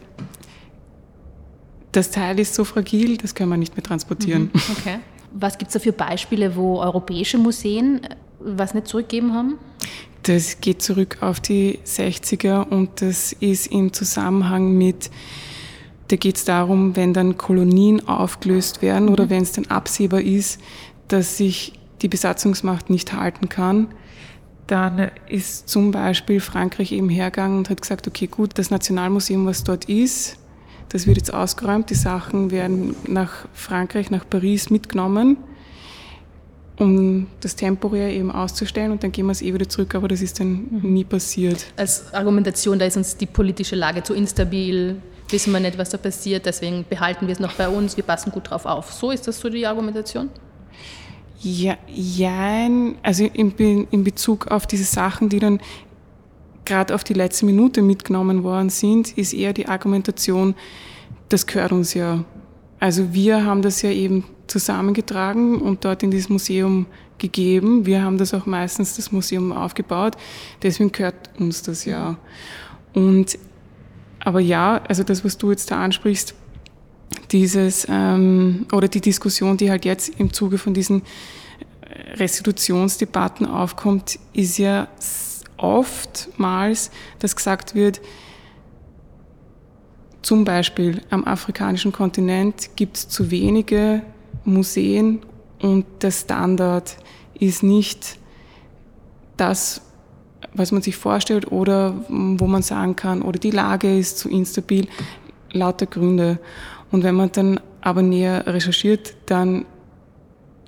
das 1.92 2.10
Teil 2.10 2.38
ist 2.38 2.54
so 2.54 2.64
fragil, 2.64 3.16
das 3.16 3.34
können 3.34 3.50
wir 3.50 3.56
nicht 3.56 3.76
mehr 3.76 3.82
transportieren. 3.82 4.50
Mhm, 4.52 4.60
okay. 4.78 4.98
Was 5.32 5.58
gibt 5.58 5.68
es 5.68 5.74
da 5.74 5.78
für 5.78 5.92
Beispiele, 5.92 6.56
wo 6.56 6.80
europäische 6.80 7.38
Museen 7.38 8.04
äh, 8.04 8.16
was 8.40 8.74
nicht 8.74 8.88
zurückgegeben 8.88 9.34
haben? 9.34 9.58
Das 10.22 10.60
geht 10.60 10.82
zurück 10.82 11.18
auf 11.20 11.40
die 11.40 11.78
60er 11.84 12.68
und 12.68 13.00
das 13.00 13.32
ist 13.32 13.68
im 13.68 13.92
Zusammenhang 13.92 14.76
mit, 14.76 15.10
da 16.08 16.16
geht 16.16 16.36
es 16.36 16.44
darum, 16.44 16.94
wenn 16.96 17.14
dann 17.14 17.38
Kolonien 17.38 18.06
aufgelöst 18.06 18.82
werden 18.82 19.06
mhm. 19.06 19.12
oder 19.12 19.30
wenn 19.30 19.42
es 19.42 19.52
dann 19.52 19.66
absehbar 19.66 20.20
ist, 20.20 20.60
dass 21.08 21.36
sich 21.36 21.72
die 22.02 22.08
Besatzungsmacht 22.08 22.90
nicht 22.90 23.12
halten 23.12 23.48
kann, 23.48 23.88
dann 24.66 25.10
ist 25.28 25.68
zum 25.68 25.90
Beispiel 25.90 26.40
Frankreich 26.40 26.92
eben 26.92 27.08
hergegangen 27.08 27.58
und 27.58 27.70
hat 27.70 27.80
gesagt, 27.80 28.06
okay, 28.06 28.26
gut, 28.26 28.52
das 28.54 28.70
Nationalmuseum, 28.70 29.46
was 29.46 29.64
dort 29.64 29.86
ist, 29.86 30.38
das 30.90 31.06
wird 31.06 31.16
jetzt 31.16 31.32
ausgeräumt, 31.32 31.88
die 31.88 31.94
Sachen 31.94 32.50
werden 32.50 32.94
nach 33.06 33.46
Frankreich, 33.54 34.10
nach 34.10 34.28
Paris 34.28 34.70
mitgenommen, 34.70 35.36
um 36.78 37.28
das 37.40 37.56
temporär 37.56 38.10
eben 38.10 38.30
auszustellen 38.30 38.90
und 38.90 39.02
dann 39.02 39.12
gehen 39.12 39.26
wir 39.26 39.32
es 39.32 39.40
eh 39.40 39.54
wieder 39.54 39.68
zurück, 39.68 39.94
aber 39.94 40.08
das 40.08 40.20
ist 40.20 40.40
dann 40.40 40.66
mhm. 40.70 40.92
nie 40.92 41.04
passiert. 41.04 41.66
Als 41.76 42.12
Argumentation, 42.12 42.78
da 42.78 42.86
ist 42.86 42.96
uns 42.96 43.16
die 43.16 43.26
politische 43.26 43.76
Lage 43.76 44.02
zu 44.02 44.14
instabil, 44.14 44.96
wissen 45.28 45.52
wir 45.52 45.60
nicht, 45.60 45.78
was 45.78 45.90
da 45.90 45.98
passiert, 45.98 46.44
deswegen 46.44 46.84
behalten 46.88 47.26
wir 47.28 47.32
es 47.32 47.40
noch 47.40 47.54
bei 47.54 47.68
uns, 47.68 47.96
wir 47.96 48.04
passen 48.04 48.32
gut 48.32 48.50
drauf 48.50 48.66
auf. 48.66 48.92
So 48.92 49.12
ist 49.12 49.28
das 49.28 49.38
so 49.38 49.48
die 49.48 49.64
Argumentation? 49.66 50.28
Ja, 51.40 51.76
ja 51.86 52.68
also 53.02 53.24
in, 53.24 53.86
in 53.90 54.04
Bezug 54.04 54.48
auf 54.48 54.66
diese 54.66 54.84
Sachen, 54.84 55.28
die 55.28 55.38
dann 55.38 55.60
gerade 56.70 56.94
auf 56.94 57.02
die 57.02 57.14
letzte 57.14 57.46
Minute 57.46 57.82
mitgenommen 57.82 58.44
worden 58.44 58.70
sind, 58.70 59.18
ist 59.18 59.34
eher 59.34 59.52
die 59.52 59.66
Argumentation, 59.66 60.54
das 61.28 61.44
gehört 61.46 61.72
uns 61.72 61.94
ja. 61.94 62.24
Also 62.78 63.12
wir 63.12 63.44
haben 63.44 63.60
das 63.60 63.82
ja 63.82 63.90
eben 63.90 64.24
zusammengetragen 64.46 65.60
und 65.60 65.84
dort 65.84 66.04
in 66.04 66.12
dieses 66.12 66.28
Museum 66.28 66.86
gegeben. 67.18 67.86
Wir 67.86 68.02
haben 68.02 68.18
das 68.18 68.32
auch 68.34 68.46
meistens, 68.46 68.94
das 68.94 69.10
Museum 69.10 69.50
aufgebaut. 69.50 70.16
Deswegen 70.62 70.92
gehört 70.92 71.30
uns 71.40 71.62
das 71.62 71.84
ja. 71.84 72.16
Und, 72.94 73.36
aber 74.20 74.38
ja, 74.38 74.80
also 74.86 75.02
das, 75.02 75.24
was 75.24 75.36
du 75.38 75.50
jetzt 75.50 75.72
da 75.72 75.82
ansprichst, 75.82 76.34
dieses, 77.32 77.84
ähm, 77.90 78.66
oder 78.72 78.86
die 78.86 79.00
Diskussion, 79.00 79.56
die 79.56 79.70
halt 79.70 79.84
jetzt 79.84 80.20
im 80.20 80.32
Zuge 80.32 80.56
von 80.56 80.72
diesen 80.72 81.02
Restitutionsdebatten 82.14 83.46
aufkommt, 83.46 84.20
ist 84.32 84.58
ja 84.58 84.86
oftmals, 85.60 86.90
dass 87.18 87.36
gesagt 87.36 87.74
wird, 87.74 88.00
zum 90.22 90.44
Beispiel 90.44 91.00
am 91.10 91.24
afrikanischen 91.24 91.92
Kontinent 91.92 92.76
gibt 92.76 92.96
es 92.96 93.08
zu 93.08 93.30
wenige 93.30 94.02
Museen 94.44 95.20
und 95.60 95.86
der 96.02 96.10
Standard 96.10 96.96
ist 97.34 97.62
nicht 97.62 98.18
das, 99.36 99.80
was 100.52 100.72
man 100.72 100.82
sich 100.82 100.96
vorstellt 100.96 101.50
oder 101.50 101.94
wo 102.08 102.46
man 102.46 102.62
sagen 102.62 102.96
kann, 102.96 103.22
oder 103.22 103.38
die 103.38 103.50
Lage 103.50 103.98
ist 103.98 104.18
zu 104.18 104.28
instabil, 104.28 104.88
lauter 105.52 105.86
Gründe. 105.86 106.38
Und 106.90 107.02
wenn 107.02 107.14
man 107.14 107.32
dann 107.32 107.60
aber 107.80 108.02
näher 108.02 108.46
recherchiert, 108.46 109.14
dann 109.26 109.64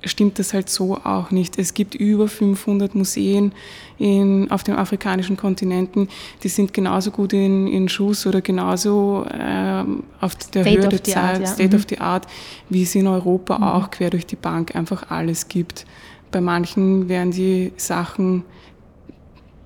stimmt 0.05 0.39
das 0.39 0.53
halt 0.53 0.69
so 0.69 0.97
auch 0.97 1.31
nicht. 1.31 1.57
Es 1.57 1.73
gibt 1.73 1.95
über 1.95 2.27
500 2.27 2.95
Museen 2.95 3.53
in, 3.97 4.49
auf 4.51 4.63
dem 4.63 4.75
afrikanischen 4.75 5.37
Kontinenten, 5.37 6.09
die 6.43 6.49
sind 6.49 6.73
genauso 6.73 7.11
gut 7.11 7.33
in, 7.33 7.67
in 7.67 7.89
Schuss 7.89 8.25
oder 8.25 8.41
genauso 8.41 9.25
ähm, 9.31 10.03
auf 10.19 10.35
der 10.35 10.63
State 10.63 10.81
Höhe 10.81 10.89
der 10.89 11.03
Zeit, 11.03 11.17
Art, 11.17 11.41
ja. 11.41 11.47
State 11.47 11.69
mhm. 11.69 11.75
of 11.75 11.85
the 11.89 11.99
Art, 11.99 12.27
wie 12.69 12.83
es 12.83 12.95
in 12.95 13.07
Europa 13.07 13.57
mhm. 13.57 13.63
auch 13.63 13.91
quer 13.91 14.09
durch 14.09 14.25
die 14.25 14.35
Bank 14.35 14.75
einfach 14.75 15.09
alles 15.09 15.47
gibt. 15.47 15.85
Bei 16.31 16.41
manchen 16.41 17.09
werden 17.09 17.31
die 17.31 17.71
Sachen 17.77 18.43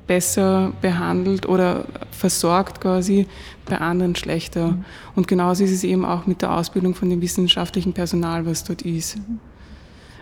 besser 0.05 0.71
behandelt 0.81 1.47
oder 1.47 1.85
versorgt 2.11 2.81
quasi, 2.81 3.27
bei 3.65 3.77
anderen 3.77 4.15
schlechter. 4.15 4.69
Mhm. 4.69 4.85
Und 5.15 5.27
genauso 5.27 5.63
ist 5.63 5.71
es 5.71 5.83
eben 5.83 6.05
auch 6.05 6.25
mit 6.25 6.41
der 6.41 6.53
Ausbildung 6.53 6.95
von 6.95 7.09
dem 7.09 7.21
wissenschaftlichen 7.21 7.93
Personal, 7.93 8.45
was 8.45 8.63
dort 8.63 8.83
ist. 8.83 9.17
Mhm. 9.17 9.39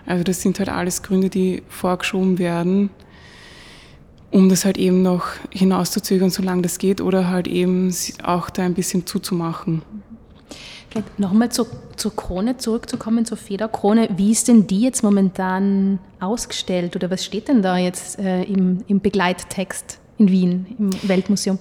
Also 0.06 0.24
das 0.24 0.42
sind 0.42 0.60
halt 0.60 0.70
alles 0.70 1.04
Gründe, 1.04 1.30
die 1.30 1.64
vorgeschoben 1.68 2.38
werden, 2.38 2.90
um 4.32 4.50
das 4.50 4.66
halt 4.66 4.78
eben 4.78 5.02
noch 5.02 5.28
hinauszuzögern, 5.52 6.30
solange 6.30 6.62
das 6.62 6.78
geht, 6.78 7.02
oder 7.02 7.30
halt 7.30 7.48
eben 7.48 7.94
auch 8.24 8.50
da 8.50 8.64
ein 8.64 8.74
bisschen 8.74 9.06
zuzumachen. 9.06 9.82
Vielleicht 10.90 11.20
nochmal 11.20 11.52
zur, 11.52 11.68
zur 11.98 12.16
Krone 12.16 12.58
zurückzukommen, 12.58 13.26
zur 13.26 13.38
Federkrone. 13.38 14.10
Wie 14.16 14.32
ist 14.32 14.48
denn 14.48 14.68
die 14.68 14.82
jetzt 14.82 15.04
momentan 15.04 16.00
ausgestellt 16.20 16.96
oder 16.96 17.10
was 17.12 17.26
steht 17.26 17.48
denn 17.48 17.62
da 17.62 17.78
jetzt 17.78 18.20
äh, 18.20 18.44
im, 18.44 18.84
im 18.88 19.02
Begleittext 19.02 20.00
in 20.18 20.32
Wien, 20.32 20.66
im 20.80 21.10
Weltmuseum? 21.10 21.60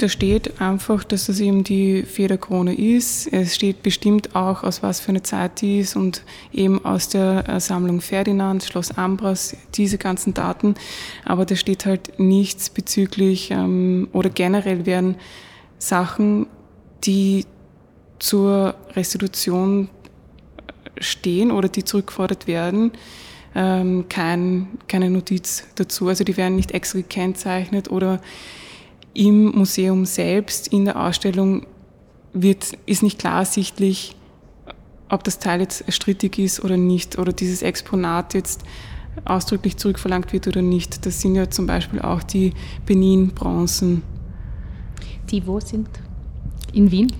Da 0.00 0.08
steht 0.08 0.62
einfach, 0.62 1.04
dass 1.04 1.26
das 1.26 1.40
eben 1.40 1.62
die 1.62 2.04
Federkrone 2.04 2.74
ist. 2.74 3.30
Es 3.34 3.54
steht 3.54 3.82
bestimmt 3.82 4.34
auch, 4.34 4.62
aus 4.62 4.82
was 4.82 4.98
für 4.98 5.10
eine 5.10 5.22
Zeit 5.22 5.60
die 5.60 5.80
ist 5.80 5.94
und 5.94 6.22
eben 6.54 6.82
aus 6.86 7.10
der 7.10 7.46
äh, 7.46 7.60
Sammlung 7.60 8.00
Ferdinand, 8.00 8.64
Schloss 8.64 8.92
Ambras, 8.92 9.54
diese 9.74 9.98
ganzen 9.98 10.32
Daten. 10.32 10.74
Aber 11.26 11.44
da 11.44 11.54
steht 11.54 11.84
halt 11.84 12.18
nichts 12.18 12.70
bezüglich 12.70 13.50
ähm, 13.50 14.08
oder 14.14 14.30
generell 14.30 14.86
werden 14.86 15.16
Sachen, 15.78 16.46
die 17.04 17.44
zur 18.18 18.76
Restitution 18.96 19.90
stehen 20.98 21.50
oder 21.50 21.68
die 21.68 21.84
zurückgefordert 21.84 22.46
werden, 22.46 22.92
ähm, 23.54 24.06
kein, 24.08 24.78
keine 24.88 25.10
Notiz 25.10 25.64
dazu. 25.74 26.08
Also 26.08 26.24
die 26.24 26.38
werden 26.38 26.56
nicht 26.56 26.70
extra 26.70 27.00
gekennzeichnet 27.00 27.90
oder 27.90 28.22
im 29.14 29.46
Museum 29.56 30.04
selbst, 30.04 30.68
in 30.68 30.84
der 30.84 31.00
Ausstellung, 31.00 31.66
wird, 32.32 32.72
ist 32.86 33.02
nicht 33.02 33.18
klar 33.18 33.40
ersichtlich, 33.40 34.14
ob 35.08 35.24
das 35.24 35.38
Teil 35.38 35.60
jetzt 35.60 35.92
strittig 35.92 36.38
ist 36.38 36.62
oder 36.64 36.76
nicht, 36.76 37.18
oder 37.18 37.32
dieses 37.32 37.62
Exponat 37.62 38.34
jetzt 38.34 38.62
ausdrücklich 39.24 39.76
zurückverlangt 39.76 40.32
wird 40.32 40.46
oder 40.46 40.62
nicht. 40.62 41.04
Das 41.04 41.20
sind 41.20 41.34
ja 41.34 41.50
zum 41.50 41.66
Beispiel 41.66 42.00
auch 42.00 42.22
die 42.22 42.52
Benin-Bronzen. 42.86 44.02
Die 45.30 45.46
wo 45.46 45.58
sind? 45.60 45.88
In 46.72 46.90
Wien? 46.90 47.12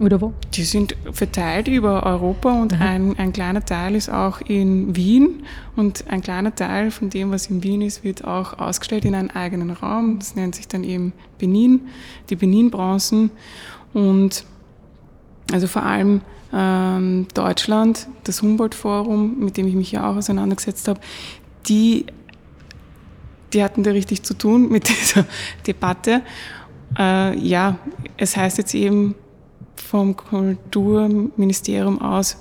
Oder 0.00 0.20
wo? 0.20 0.32
Die 0.54 0.64
sind 0.64 0.96
verteilt 1.12 1.68
über 1.68 2.04
Europa 2.04 2.60
und 2.60 2.80
ein, 2.80 3.16
ein 3.16 3.32
kleiner 3.32 3.64
Teil 3.64 3.94
ist 3.94 4.08
auch 4.08 4.40
in 4.40 4.96
Wien 4.96 5.44
und 5.76 6.04
ein 6.08 6.20
kleiner 6.20 6.52
Teil 6.52 6.90
von 6.90 7.10
dem, 7.10 7.30
was 7.30 7.46
in 7.46 7.62
Wien 7.62 7.80
ist, 7.80 8.02
wird 8.02 8.24
auch 8.24 8.58
ausgestellt 8.58 9.04
in 9.04 9.14
einem 9.14 9.30
eigenen 9.30 9.70
Raum. 9.70 10.18
Das 10.18 10.34
nennt 10.34 10.56
sich 10.56 10.66
dann 10.66 10.82
eben 10.82 11.12
Benin, 11.38 11.82
die 12.28 12.34
Benin-Bronzen 12.34 13.30
und 13.92 14.44
also 15.52 15.68
vor 15.68 15.84
allem 15.84 16.22
ähm, 16.52 17.28
Deutschland, 17.32 18.08
das 18.24 18.42
Humboldt-Forum, 18.42 19.38
mit 19.38 19.56
dem 19.56 19.68
ich 19.68 19.74
mich 19.74 19.92
ja 19.92 20.10
auch 20.10 20.16
auseinandergesetzt 20.16 20.88
habe, 20.88 20.98
die, 21.68 22.06
die 23.52 23.62
hatten 23.62 23.84
da 23.84 23.92
richtig 23.92 24.24
zu 24.24 24.34
tun 24.34 24.70
mit 24.70 24.88
dieser 24.88 25.24
Debatte. 25.68 26.22
Äh, 26.98 27.38
ja, 27.38 27.78
es 28.16 28.36
heißt 28.36 28.58
jetzt 28.58 28.74
eben, 28.74 29.14
vom 29.94 30.16
Kulturministerium 30.16 32.02
aus, 32.02 32.36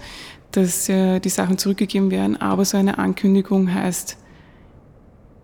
dass 0.53 0.89
äh, 0.89 1.19
die 1.19 1.29
Sachen 1.29 1.59
zurückgegeben 1.59 2.09
werden, 2.09 2.35
aber 2.41 2.65
so 2.65 2.77
eine 2.77 2.97
Ankündigung 2.97 3.71
heißt 3.71 4.17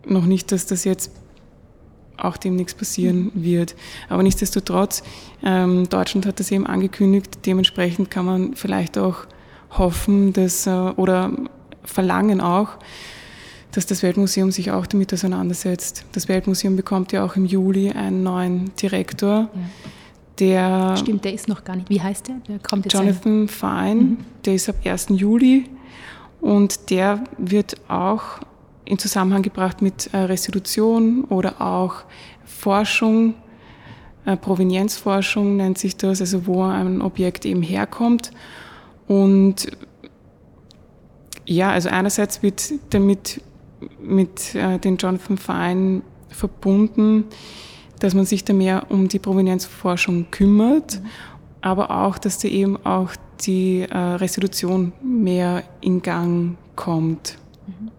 noch 0.08 0.26
nicht, 0.26 0.52
dass 0.52 0.66
das 0.66 0.86
jetzt 0.86 1.12
auch 2.18 2.38
dem 2.38 2.56
nichts 2.56 2.74
passieren 2.74 3.32
wird. 3.36 3.76
Aber 4.10 4.24
nichtsdestotrotz, 4.24 5.04
ähm, 5.44 5.88
Deutschland 5.88 6.26
hat 6.26 6.40
das 6.40 6.50
eben 6.50 6.66
angekündigt, 6.66 7.46
dementsprechend 7.46 8.10
kann 8.10 8.26
man 8.26 8.56
vielleicht 8.56 8.98
auch 8.98 9.28
hoffen, 9.70 10.34
dass, 10.34 10.66
äh, 10.66 10.72
oder 10.72 11.32
verlangen 11.84 12.42
auch, 12.42 12.70
dass 13.72 13.86
das 13.86 14.02
Weltmuseum 14.02 14.50
sich 14.50 14.72
auch 14.72 14.88
damit 14.88 15.14
auseinandersetzt. 15.14 16.06
Das 16.14 16.28
Weltmuseum 16.28 16.76
bekommt 16.76 17.12
ja 17.12 17.24
auch 17.24 17.36
im 17.36 17.46
Juli 17.46 17.92
einen 17.92 18.24
neuen 18.24 18.72
Direktor. 18.78 19.50
Ja 19.54 19.92
der 20.40 20.96
Stimmt, 20.98 21.26
der 21.26 21.34
ist 21.34 21.48
noch 21.48 21.64
gar 21.64 21.76
nicht. 21.76 21.90
Wie 21.90 22.02
heißt 22.02 22.28
der? 22.28 22.36
Der 22.48 22.60
kommt 22.60 22.86
jetzt 22.86 22.94
Jonathan 22.94 23.48
Fine, 23.48 23.96
mhm. 23.96 24.18
der 24.46 24.56
ist 24.56 24.70
ab 24.70 24.76
1. 24.84 25.08
Juli 25.10 25.66
und 26.42 26.90
der 26.90 27.24
wird 27.38 27.78
auch 27.90 28.40
in 28.86 28.98
Zusammenhang 28.98 29.44
gebracht 29.44 29.82
mit 29.82 30.14
äh, 30.14 30.18
Restitution 30.18 31.26
oder 31.26 31.62
auch 31.62 32.04
Forschung, 32.46 33.36
äh, 34.26 34.36
Provenienzforschung 34.36 35.58
nennt 35.58 35.78
sich 35.78 35.96
das, 35.96 36.22
also 36.22 36.48
wo 36.48 36.64
ein 36.64 37.02
Objekt 37.02 37.46
eben 37.46 37.62
herkommt. 37.62 38.32
Und 39.08 39.68
ja, 41.46 41.72
also 41.72 41.90
einerseits 41.90 42.42
wird 42.42 42.74
damit 42.90 43.42
mit 44.02 44.56
äh, 44.56 44.80
den 44.80 44.98
Jonathan 44.98 45.38
Fine 45.38 46.02
verbunden, 46.30 47.26
dass 48.00 48.14
man 48.14 48.26
sich 48.26 48.44
da 48.44 48.54
mehr 48.54 48.88
um 48.90 49.08
die 49.08 49.20
Provenienzforschung 49.20 50.32
kümmert, 50.32 51.02
mhm. 51.02 51.08
aber 51.62 51.92
auch, 51.92 52.18
dass 52.18 52.40
da 52.40 52.48
eben 52.48 52.84
auch 52.86 53.12
die 53.42 53.82
äh, 53.82 53.98
Restitution 53.98 54.92
mehr 55.02 55.64
in 55.82 56.02
Gang 56.02 56.58
kommt. 56.76 57.38
Mhm. 57.68 57.92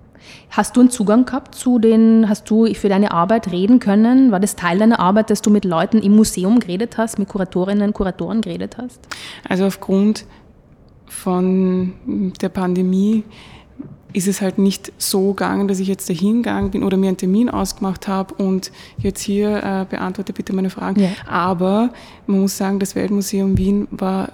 Hast 0.51 0.77
du 0.77 0.81
einen 0.81 0.91
Zugang 0.91 1.25
gehabt 1.25 1.55
zu 1.55 1.79
den, 1.79 2.29
hast 2.29 2.51
du 2.51 2.67
für 2.75 2.89
deine 2.89 3.13
Arbeit 3.13 3.53
reden 3.53 3.79
können? 3.79 4.33
War 4.33 4.41
das 4.41 4.57
Teil 4.57 4.79
deiner 4.79 4.99
Arbeit, 4.99 5.31
dass 5.31 5.43
du 5.43 5.51
mit 5.51 5.65
Leuten 5.65 5.99
im 5.99 6.17
Museum 6.17 6.59
geredet 6.59 6.99
hast, 6.99 7.19
mit 7.19 7.29
Kuratorinnen 7.29 7.89
und 7.89 7.95
Kuratoren 7.95 8.41
geredet 8.41 8.77
hast? 8.77 9.01
Also 9.49 9.67
aufgrund 9.67 10.27
von 11.07 12.33
der 12.41 12.49
Pandemie 12.49 13.25
ist 14.13 14.29
es 14.29 14.41
halt 14.41 14.59
nicht 14.59 14.93
so 14.99 15.29
gegangen, 15.35 15.69
dass 15.69 15.81
ich 15.81 15.89
jetzt 15.89 16.09
dahin 16.09 16.43
gegangen 16.43 16.71
bin 16.71 16.83
oder 16.83 16.97
mir 16.97 17.09
einen 17.09 17.17
Termin 17.17 17.49
ausgemacht 17.49 18.09
habe 18.09 18.35
und 18.35 18.73
jetzt 18.99 19.21
hier 19.21 19.63
äh, 19.63 19.87
beantworte 19.89 20.33
bitte 20.33 20.53
meine 20.53 20.71
Fragen. 20.71 21.01
Ja. 21.01 21.11
Aber 21.27 21.91
man 22.27 22.41
muss 22.41 22.57
sagen, 22.57 22.79
das 22.79 22.95
Weltmuseum 22.95 23.57
Wien 23.57 23.89
war 23.91 24.33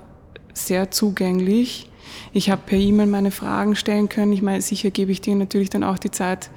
sehr 0.55 0.91
zugänglich. 0.91 1.91
Ich 2.33 2.51
habe 2.51 2.63
per 2.65 2.79
E-Mail 2.79 3.07
meine 3.07 3.31
Fragen 3.31 3.77
stellen 3.77 4.09
können. 4.09 4.33
Ich 4.33 4.43
meine, 4.43 4.63
sicher 4.63 4.91
gebe 4.91 5.13
ich 5.13 5.21
dir 5.21 5.35
natürlich 5.35 5.71
dann 5.71 5.85
auch 5.85 5.99
die 5.99 6.11
Zeit, 6.11 6.51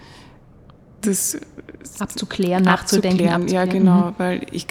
das 1.02 1.40
abzuklären, 2.00 2.64
nachzudenken. 2.64 3.28
Abzuklären. 3.28 3.48
Ja, 3.48 3.72
genau, 3.72 4.08
mhm. 4.08 4.14
weil 4.18 4.46
ich, 4.52 4.68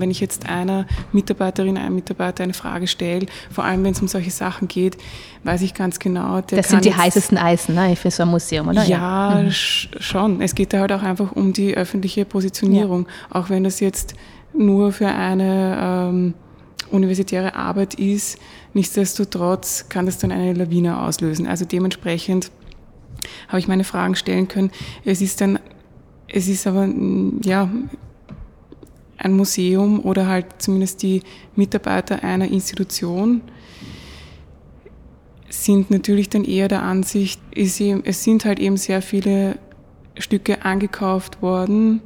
wenn 0.00 0.10
ich 0.10 0.20
jetzt 0.20 0.48
einer 0.48 0.86
Mitarbeiterin, 1.12 1.76
einem 1.76 1.94
Mitarbeiter 1.94 2.42
eine 2.44 2.54
Frage 2.54 2.86
stelle, 2.86 3.26
vor 3.50 3.64
allem 3.64 3.84
wenn 3.84 3.92
es 3.92 4.00
um 4.00 4.08
solche 4.08 4.30
Sachen 4.30 4.68
geht, 4.68 4.96
weiß 5.44 5.62
ich 5.62 5.74
ganz 5.74 5.98
genau. 5.98 6.40
das 6.40 6.68
sind 6.68 6.84
die 6.84 6.94
heißesten 6.94 7.38
Eisen 7.38 7.74
ne, 7.74 7.96
für 7.96 8.10
so 8.10 8.22
ein 8.24 8.28
Museum, 8.28 8.68
oder? 8.68 8.84
Ja, 8.84 9.38
ja. 9.38 9.42
Mhm. 9.42 9.50
schon. 9.52 10.40
Es 10.40 10.54
geht 10.54 10.72
da 10.72 10.80
halt 10.80 10.92
auch 10.92 11.02
einfach 11.02 11.32
um 11.32 11.52
die 11.52 11.76
öffentliche 11.76 12.24
Positionierung, 12.24 13.06
ja. 13.06 13.40
auch 13.40 13.50
wenn 13.50 13.64
das 13.64 13.80
jetzt 13.80 14.14
nur 14.52 14.92
für 14.92 15.08
eine 15.08 15.78
ähm, 15.80 16.34
universitäre 16.90 17.54
Arbeit 17.54 17.94
ist. 17.94 18.38
Nichtsdestotrotz 18.74 19.88
kann 19.88 20.06
das 20.06 20.18
dann 20.18 20.32
eine 20.32 20.52
Lawine 20.52 21.00
auslösen. 21.00 21.46
Also 21.46 21.64
dementsprechend 21.64 22.50
habe 23.48 23.58
ich 23.58 23.68
meine 23.68 23.84
Fragen 23.84 24.14
stellen 24.14 24.48
können. 24.48 24.70
Es 25.04 25.20
ist 25.20 25.40
dann, 25.40 25.58
es 26.28 26.48
ist 26.48 26.66
aber, 26.66 26.88
ja, 27.42 27.68
ein 29.20 29.32
Museum 29.32 30.00
oder 30.00 30.26
halt 30.26 30.46
zumindest 30.58 31.02
die 31.02 31.22
Mitarbeiter 31.54 32.24
einer 32.24 32.48
Institution 32.48 33.42
sind 35.48 35.90
natürlich 35.90 36.28
dann 36.28 36.44
eher 36.44 36.68
der 36.68 36.82
Ansicht, 36.82 37.40
es 37.54 37.76
sind 37.76 38.44
halt 38.44 38.60
eben 38.60 38.76
sehr 38.76 39.02
viele 39.02 39.58
Stücke 40.16 40.64
angekauft 40.64 41.42
worden, 41.42 42.02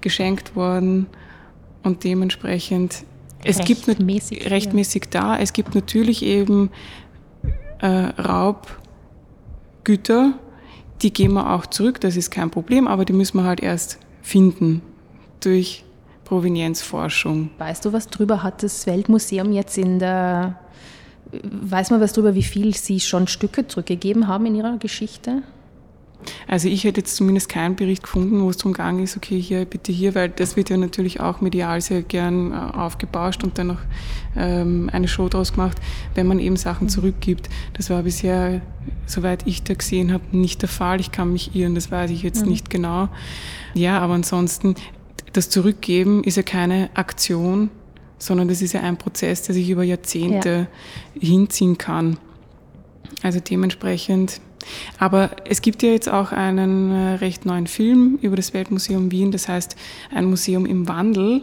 geschenkt 0.00 0.56
worden 0.56 1.06
und 1.82 2.04
dementsprechend 2.04 3.04
es 3.44 3.60
gibt 3.60 3.86
rechtmäßig 3.88 5.10
da. 5.10 5.38
Es 5.38 5.52
gibt 5.52 5.76
natürlich 5.76 6.24
eben 6.24 6.70
äh, 7.80 7.86
Raubgüter, 7.86 8.74
die 11.02 11.12
gehen 11.12 11.34
wir 11.34 11.54
auch 11.54 11.66
zurück, 11.66 12.00
das 12.00 12.16
ist 12.16 12.30
kein 12.30 12.50
Problem, 12.50 12.88
aber 12.88 13.04
die 13.04 13.12
müssen 13.12 13.38
wir 13.38 13.44
halt 13.44 13.60
erst 13.60 14.00
finden 14.22 14.82
durch 15.40 15.84
Provenienzforschung. 16.28 17.50
Weißt 17.56 17.84
du 17.84 17.92
was 17.92 18.06
drüber? 18.08 18.42
Hat 18.42 18.62
das 18.62 18.86
Weltmuseum 18.86 19.52
jetzt 19.52 19.78
in 19.78 19.98
der, 19.98 20.58
weiß 21.42 21.90
man 21.90 22.00
was 22.02 22.12
drüber, 22.12 22.34
wie 22.34 22.42
viel 22.42 22.74
sie 22.74 23.00
schon 23.00 23.26
Stücke 23.26 23.66
zurückgegeben 23.66 24.28
haben 24.28 24.44
in 24.44 24.54
ihrer 24.54 24.76
Geschichte? 24.76 25.42
Also 26.46 26.68
ich 26.68 26.84
hätte 26.84 27.00
jetzt 27.00 27.16
zumindest 27.16 27.48
keinen 27.48 27.76
Bericht 27.76 28.02
gefunden, 28.02 28.42
wo 28.42 28.50
es 28.50 28.56
darum 28.56 28.72
gegangen 28.72 29.04
ist, 29.04 29.16
okay, 29.16 29.40
hier, 29.40 29.64
bitte 29.64 29.92
hier, 29.92 30.14
weil 30.14 30.28
das 30.28 30.56
wird 30.56 30.68
ja 30.68 30.76
natürlich 30.76 31.20
auch 31.20 31.40
medial 31.40 31.80
sehr 31.80 32.02
gern 32.02 32.52
äh, 32.52 32.76
aufgebauscht 32.76 33.44
und 33.44 33.56
dann 33.56 33.68
noch 33.68 33.80
ähm, 34.36 34.90
eine 34.92 35.08
Show 35.08 35.28
draus 35.28 35.52
gemacht, 35.52 35.78
wenn 36.14 36.26
man 36.26 36.40
eben 36.40 36.56
Sachen 36.56 36.84
mhm. 36.84 36.90
zurückgibt. 36.90 37.48
Das 37.74 37.88
war 37.88 38.02
bisher, 38.02 38.60
soweit 39.06 39.46
ich 39.46 39.62
da 39.62 39.74
gesehen 39.74 40.12
habe, 40.12 40.24
nicht 40.32 40.60
der 40.60 40.68
Fall. 40.68 41.00
Ich 41.00 41.12
kann 41.12 41.32
mich 41.32 41.54
irren, 41.54 41.74
das 41.74 41.90
weiß 41.90 42.10
ich 42.10 42.22
jetzt 42.22 42.42
mhm. 42.42 42.50
nicht 42.50 42.68
genau. 42.68 43.08
Ja, 43.74 44.00
aber 44.00 44.14
ansonsten, 44.14 44.74
das 45.32 45.50
Zurückgeben 45.50 46.24
ist 46.24 46.36
ja 46.36 46.42
keine 46.42 46.90
Aktion, 46.94 47.70
sondern 48.18 48.48
das 48.48 48.62
ist 48.62 48.72
ja 48.72 48.80
ein 48.80 48.96
Prozess, 48.96 49.42
der 49.42 49.54
sich 49.54 49.70
über 49.70 49.82
Jahrzehnte 49.82 50.68
ja. 51.14 51.28
hinziehen 51.28 51.78
kann. 51.78 52.18
Also 53.22 53.40
dementsprechend 53.40 54.40
aber 54.98 55.30
es 55.44 55.62
gibt 55.62 55.82
ja 55.82 55.90
jetzt 55.90 56.08
auch 56.08 56.32
einen 56.32 56.90
äh, 56.90 57.14
recht 57.14 57.46
neuen 57.46 57.66
Film 57.66 58.18
über 58.22 58.36
das 58.36 58.54
Weltmuseum 58.54 59.10
Wien, 59.10 59.30
das 59.30 59.48
heißt 59.48 59.76
ein 60.14 60.26
Museum 60.26 60.66
im 60.66 60.88
Wandel. 60.88 61.42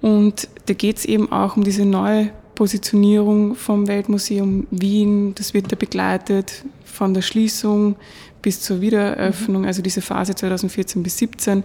Und 0.00 0.48
da 0.66 0.74
geht 0.74 0.98
es 0.98 1.04
eben 1.04 1.30
auch 1.32 1.56
um 1.56 1.64
diese 1.64 1.84
neue 1.84 2.30
Positionierung 2.54 3.54
vom 3.54 3.88
Weltmuseum 3.88 4.66
Wien. 4.70 5.34
Das 5.34 5.54
wird 5.54 5.70
da 5.72 5.76
begleitet 5.76 6.64
von 6.84 7.14
der 7.14 7.22
Schließung 7.22 7.96
bis 8.42 8.60
zur 8.60 8.80
Wiedereröffnung, 8.80 9.62
mhm. 9.62 9.68
also 9.68 9.82
diese 9.82 10.00
Phase 10.00 10.34
2014 10.34 11.02
bis 11.02 11.16
2017. 11.16 11.64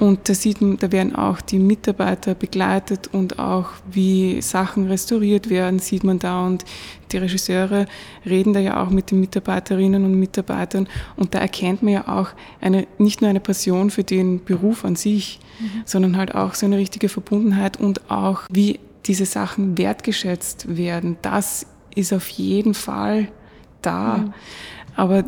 Und 0.00 0.30
da 0.30 0.34
sieht 0.34 0.62
man, 0.62 0.78
da 0.78 0.90
werden 0.92 1.14
auch 1.14 1.42
die 1.42 1.58
Mitarbeiter 1.58 2.34
begleitet 2.34 3.10
und 3.12 3.38
auch 3.38 3.68
wie 3.90 4.40
Sachen 4.40 4.86
restauriert 4.86 5.50
werden, 5.50 5.78
sieht 5.78 6.04
man 6.04 6.18
da. 6.18 6.46
Und 6.46 6.64
die 7.12 7.18
Regisseure 7.18 7.84
reden 8.24 8.54
da 8.54 8.60
ja 8.60 8.82
auch 8.82 8.88
mit 8.88 9.10
den 9.10 9.20
Mitarbeiterinnen 9.20 10.02
und 10.02 10.14
Mitarbeitern. 10.14 10.88
Und 11.16 11.34
da 11.34 11.40
erkennt 11.40 11.82
man 11.82 11.92
ja 11.92 12.08
auch 12.08 12.30
eine, 12.62 12.86
nicht 12.96 13.20
nur 13.20 13.28
eine 13.28 13.40
Passion 13.40 13.90
für 13.90 14.02
den 14.02 14.42
Beruf 14.42 14.86
an 14.86 14.96
sich, 14.96 15.38
mhm. 15.60 15.82
sondern 15.84 16.16
halt 16.16 16.34
auch 16.34 16.54
so 16.54 16.64
eine 16.64 16.78
richtige 16.78 17.10
Verbundenheit 17.10 17.78
und 17.78 18.10
auch 18.10 18.44
wie 18.50 18.80
diese 19.04 19.26
Sachen 19.26 19.76
wertgeschätzt 19.76 20.78
werden. 20.78 21.18
Das 21.20 21.66
ist 21.94 22.14
auf 22.14 22.30
jeden 22.30 22.72
Fall 22.72 23.28
da. 23.82 24.16
Mhm. 24.16 24.32
Aber 24.96 25.24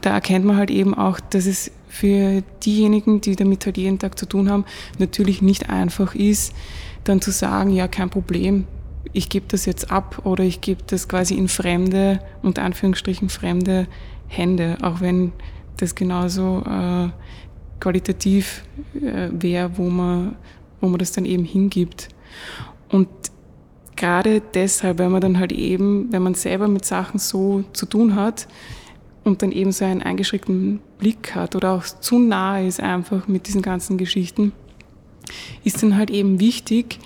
da 0.00 0.14
erkennt 0.14 0.44
man 0.44 0.56
halt 0.56 0.72
eben 0.72 0.94
auch, 0.94 1.20
dass 1.20 1.46
es 1.46 1.70
für 1.92 2.42
diejenigen, 2.64 3.20
die 3.20 3.36
damit 3.36 3.66
halt 3.66 3.76
jeden 3.76 3.98
Tag 3.98 4.18
zu 4.18 4.24
tun 4.24 4.48
haben, 4.50 4.64
natürlich 4.98 5.42
nicht 5.42 5.68
einfach 5.68 6.14
ist, 6.14 6.54
dann 7.04 7.20
zu 7.20 7.30
sagen, 7.30 7.68
ja, 7.68 7.86
kein 7.86 8.08
Problem, 8.08 8.66
ich 9.12 9.28
gebe 9.28 9.44
das 9.46 9.66
jetzt 9.66 9.90
ab 9.90 10.22
oder 10.24 10.42
ich 10.42 10.62
gebe 10.62 10.82
das 10.86 11.06
quasi 11.06 11.34
in 11.34 11.48
fremde, 11.48 12.20
unter 12.42 12.62
Anführungsstrichen 12.62 13.28
fremde 13.28 13.88
Hände, 14.26 14.78
auch 14.80 15.02
wenn 15.02 15.32
das 15.76 15.94
genauso 15.94 16.62
äh, 16.66 17.10
qualitativ 17.78 18.64
äh, 18.94 19.28
wäre, 19.30 19.76
wo 19.76 19.90
man, 19.90 20.36
wo 20.80 20.88
man 20.88 20.98
das 20.98 21.12
dann 21.12 21.26
eben 21.26 21.44
hingibt. 21.44 22.08
Und 22.88 23.08
gerade 23.96 24.40
deshalb, 24.40 24.98
wenn 24.98 25.12
man 25.12 25.20
dann 25.20 25.38
halt 25.38 25.52
eben, 25.52 26.10
wenn 26.10 26.22
man 26.22 26.32
selber 26.32 26.68
mit 26.68 26.86
Sachen 26.86 27.18
so 27.18 27.64
zu 27.74 27.84
tun 27.84 28.16
hat, 28.16 28.48
und 29.24 29.42
dann 29.42 29.52
eben 29.52 29.72
so 29.72 29.84
einen 29.84 30.02
eingeschränkten 30.02 30.80
Blick 30.98 31.34
hat 31.34 31.54
oder 31.54 31.72
auch 31.72 31.84
zu 31.84 32.18
nahe 32.18 32.66
ist 32.66 32.80
einfach 32.80 33.28
mit 33.28 33.46
diesen 33.46 33.62
ganzen 33.62 33.98
Geschichten, 33.98 34.52
ist 35.64 35.82
dann 35.82 35.96
halt 35.96 36.10
eben 36.10 36.40
wichtig, 36.40 36.98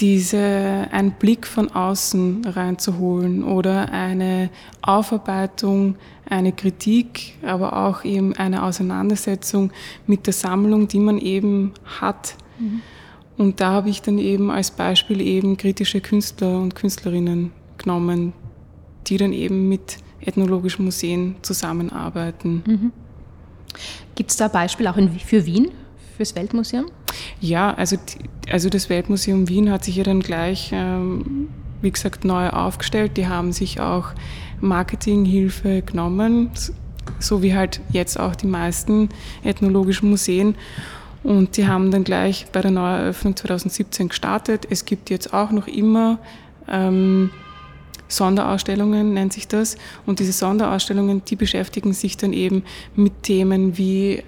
diese, 0.00 0.88
einen 0.90 1.12
Blick 1.12 1.46
von 1.46 1.70
außen 1.70 2.44
reinzuholen 2.46 3.44
oder 3.44 3.92
eine 3.92 4.50
Aufarbeitung, 4.80 5.96
eine 6.28 6.52
Kritik, 6.52 7.34
aber 7.42 7.76
auch 7.86 8.04
eben 8.04 8.34
eine 8.34 8.62
Auseinandersetzung 8.62 9.72
mit 10.06 10.26
der 10.26 10.32
Sammlung, 10.32 10.88
die 10.88 11.00
man 11.00 11.18
eben 11.18 11.72
hat. 12.00 12.34
Mhm. 12.58 12.80
Und 13.36 13.60
da 13.60 13.72
habe 13.72 13.90
ich 13.90 14.00
dann 14.02 14.18
eben 14.18 14.50
als 14.50 14.70
Beispiel 14.70 15.20
eben 15.20 15.56
kritische 15.56 16.00
Künstler 16.00 16.58
und 16.58 16.74
Künstlerinnen 16.74 17.52
genommen, 17.78 18.32
die 19.06 19.16
dann 19.16 19.32
eben 19.32 19.68
mit 19.68 19.98
ethnologischen 20.20 20.84
Museen 20.84 21.36
zusammenarbeiten. 21.42 22.62
Mhm. 22.66 22.92
Gibt 24.14 24.30
es 24.30 24.36
da 24.36 24.48
Beispiele 24.48 24.90
auch 24.90 24.96
in, 24.96 25.10
für 25.18 25.46
Wien, 25.46 25.70
fürs 26.16 26.34
Weltmuseum? 26.34 26.86
Ja, 27.40 27.72
also, 27.74 27.96
also 28.50 28.68
das 28.68 28.90
Weltmuseum 28.90 29.48
Wien 29.48 29.70
hat 29.70 29.84
sich 29.84 29.96
ja 29.96 30.04
dann 30.04 30.20
gleich, 30.20 30.70
ähm, 30.72 31.48
wie 31.80 31.90
gesagt, 31.90 32.24
neu 32.24 32.50
aufgestellt. 32.50 33.16
Die 33.16 33.26
haben 33.26 33.52
sich 33.52 33.80
auch 33.80 34.08
Marketinghilfe 34.60 35.82
genommen, 35.82 36.50
so 37.18 37.42
wie 37.42 37.54
halt 37.54 37.80
jetzt 37.90 38.18
auch 38.18 38.36
die 38.36 38.46
meisten 38.46 39.08
ethnologischen 39.42 40.10
Museen. 40.10 40.54
Und 41.22 41.56
die 41.56 41.66
haben 41.66 41.90
dann 41.90 42.04
gleich 42.04 42.46
bei 42.52 42.60
der 42.60 42.70
Neueröffnung 42.70 43.36
2017 43.36 44.08
gestartet. 44.08 44.66
Es 44.70 44.84
gibt 44.84 45.10
jetzt 45.10 45.34
auch 45.34 45.50
noch 45.50 45.66
immer 45.66 46.18
ähm, 46.68 47.30
Sonderausstellungen 48.10 49.14
nennt 49.14 49.32
sich 49.32 49.48
das. 49.48 49.76
Und 50.04 50.18
diese 50.18 50.32
Sonderausstellungen, 50.32 51.24
die 51.24 51.36
beschäftigen 51.36 51.92
sich 51.92 52.16
dann 52.16 52.32
eben 52.32 52.64
mit 52.94 53.22
Themen 53.22 53.78
wie 53.78 54.22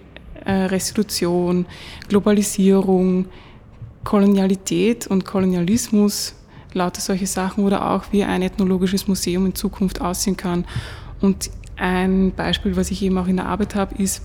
äh, 0.45 0.53
Restitution, 0.53 1.67
Globalisierung, 2.09 3.27
Kolonialität 4.05 5.07
und 5.07 5.25
Kolonialismus, 5.25 6.35
lauter 6.73 7.01
solche 7.01 7.27
Sachen 7.27 7.65
oder 7.65 7.91
auch 7.91 8.05
wie 8.11 8.25
ein 8.25 8.43
ethnologisches 8.43 9.07
Museum 9.07 9.47
in 9.47 9.55
Zukunft 9.55 10.01
aussehen 10.01 10.37
kann. 10.37 10.65
Und 11.21 11.51
ein 11.77 12.33
Beispiel, 12.35 12.77
was 12.77 12.91
ich 12.91 13.03
eben 13.03 13.19
auch 13.19 13.27
in 13.27 13.37
der 13.37 13.47
Arbeit 13.47 13.75
habe, 13.75 13.95
ist 14.03 14.23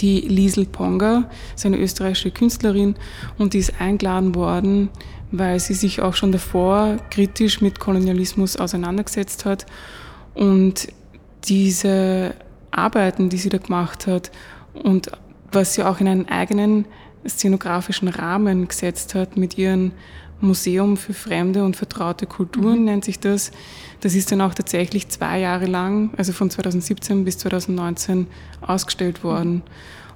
die 0.00 0.20
Liesel 0.20 0.66
Ponga, 0.66 1.30
so 1.56 1.68
eine 1.68 1.78
österreichische 1.78 2.30
Künstlerin, 2.30 2.96
und 3.38 3.54
die 3.54 3.58
ist 3.58 3.80
eingeladen 3.80 4.34
worden 4.34 4.90
weil 5.38 5.58
sie 5.58 5.74
sich 5.74 6.00
auch 6.00 6.14
schon 6.14 6.32
davor 6.32 6.96
kritisch 7.10 7.60
mit 7.60 7.80
Kolonialismus 7.80 8.56
auseinandergesetzt 8.56 9.44
hat. 9.44 9.66
Und 10.34 10.88
diese 11.44 12.34
Arbeiten, 12.70 13.28
die 13.28 13.36
sie 13.36 13.48
da 13.48 13.58
gemacht 13.58 14.06
hat 14.06 14.30
und 14.74 15.10
was 15.50 15.74
sie 15.74 15.82
auch 15.82 16.00
in 16.00 16.08
einen 16.08 16.28
eigenen 16.28 16.86
szenografischen 17.26 18.08
Rahmen 18.08 18.68
gesetzt 18.68 19.14
hat 19.14 19.36
mit 19.36 19.58
ihren 19.58 19.92
Museum 20.44 20.96
für 20.96 21.14
fremde 21.14 21.64
und 21.64 21.76
vertraute 21.76 22.26
Kulturen 22.26 22.80
mhm. 22.80 22.84
nennt 22.84 23.04
sich 23.04 23.18
das. 23.18 23.50
Das 24.00 24.14
ist 24.14 24.30
dann 24.30 24.40
auch 24.40 24.54
tatsächlich 24.54 25.08
zwei 25.08 25.40
Jahre 25.40 25.66
lang, 25.66 26.10
also 26.16 26.32
von 26.32 26.50
2017 26.50 27.24
bis 27.24 27.38
2019 27.38 28.26
ausgestellt 28.60 29.24
worden. 29.24 29.62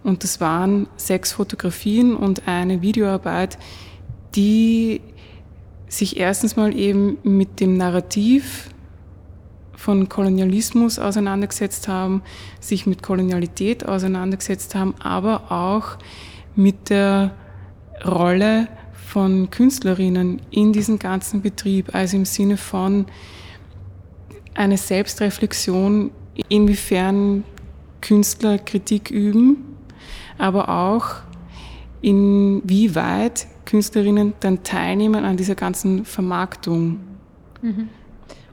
Und 0.05 0.25
das 0.25 0.41
waren 0.41 0.87
sechs 0.97 1.33
Fotografien 1.33 2.15
und 2.15 2.47
eine 2.47 2.83
Videoarbeit, 2.83 3.59
die 4.35 5.01
sich 5.89 6.19
erstens 6.19 6.57
mal 6.57 6.77
eben 6.77 7.19
mit 7.23 7.61
dem 7.61 7.77
Narrativ 7.77 8.69
von 9.75 10.09
Kolonialismus 10.09 10.99
auseinandergesetzt 10.99 11.89
haben, 11.89 12.23
sich 12.61 12.87
mit 12.87 13.03
Kolonialität 13.03 13.87
auseinandergesetzt 13.87 14.75
haben, 14.75 14.95
aber 14.99 15.51
auch 15.51 15.99
mit 16.57 16.91
der 16.91 17.35
Rolle 18.05 18.69
von 19.09 19.49
Künstlerinnen 19.51 20.43
in 20.51 20.73
diesem 20.75 20.99
ganzen 20.99 21.41
Betrieb, 21.41 21.95
also 21.95 22.17
im 22.17 22.27
Sinne 22.27 22.59
von 22.59 23.07
eine 24.55 24.77
Selbstreflexion, 24.77 26.11
inwiefern 26.49 27.45
Künstler 28.03 28.59
Kritik 28.59 29.11
üben, 29.11 29.77
aber 30.37 30.69
auch 30.69 31.17
inwieweit 32.03 33.47
Künstlerinnen 33.65 34.35
dann 34.41 34.63
teilnehmen 34.63 35.25
an 35.25 35.39
dieser 35.39 35.55
ganzen 35.55 36.05
Vermarktung. 36.05 37.01
Mhm. 37.63 37.89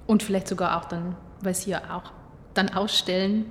Und 0.07 0.23
vielleicht 0.23 0.47
sogar 0.47 0.79
auch 0.79 0.85
dann, 0.85 1.15
weil 1.41 1.53
sie 1.53 1.71
ja 1.71 1.81
auch 1.95 2.11
dann 2.53 2.69
ausstellen, 2.69 3.45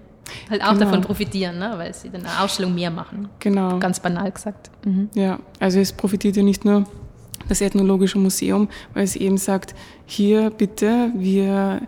halt 0.51 0.63
auch 0.63 0.73
genau. 0.73 0.85
davon 0.85 1.01
profitieren, 1.03 1.59
ne? 1.59 1.75
weil 1.77 1.95
sie 1.95 2.11
dann 2.11 2.25
eine 2.25 2.41
Ausstellung 2.41 2.75
mehr 2.75 2.91
machen. 2.91 3.29
Genau. 3.41 3.79
Ganz 3.79 4.01
banal 4.01 4.31
gesagt. 4.31 4.71
Mhm. 4.85 5.09
Ja, 5.15 5.39
also 5.61 5.79
es 5.79 5.93
profitiert 5.93 6.37
ja 6.37 6.43
nicht 6.43 6.65
nur 6.65 6.85
das 7.49 7.61
Ethnologische 7.61 8.19
Museum, 8.19 8.69
weil 8.95 9.05
es 9.05 9.17
eben 9.17 9.37
sagt, 9.37 9.75
hier 10.07 10.51
bitte, 10.51 11.13
wir, 11.15 11.83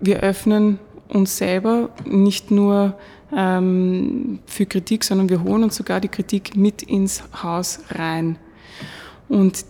wir 0.00 0.20
öffnen 0.20 0.78
uns 1.08 1.38
selber 1.38 1.90
nicht 2.04 2.50
nur 2.50 2.98
ähm, 3.34 4.40
für 4.46 4.66
Kritik, 4.66 5.04
sondern 5.04 5.28
wir 5.28 5.42
holen 5.42 5.64
uns 5.64 5.76
sogar 5.76 6.00
die 6.00 6.08
Kritik 6.08 6.56
mit 6.56 6.82
ins 6.82 7.22
Haus 7.42 7.80
rein. 7.90 8.38
Und 9.28 9.64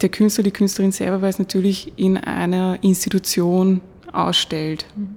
der 0.00 0.08
Künstler, 0.08 0.44
die 0.44 0.50
Künstlerin 0.50 0.92
selber, 0.92 1.22
weil 1.22 1.30
es 1.30 1.38
natürlich 1.38 1.92
in 1.96 2.16
einer 2.16 2.78
Institution 2.82 3.80
ausstellt 4.12 4.86
mhm. 4.96 5.16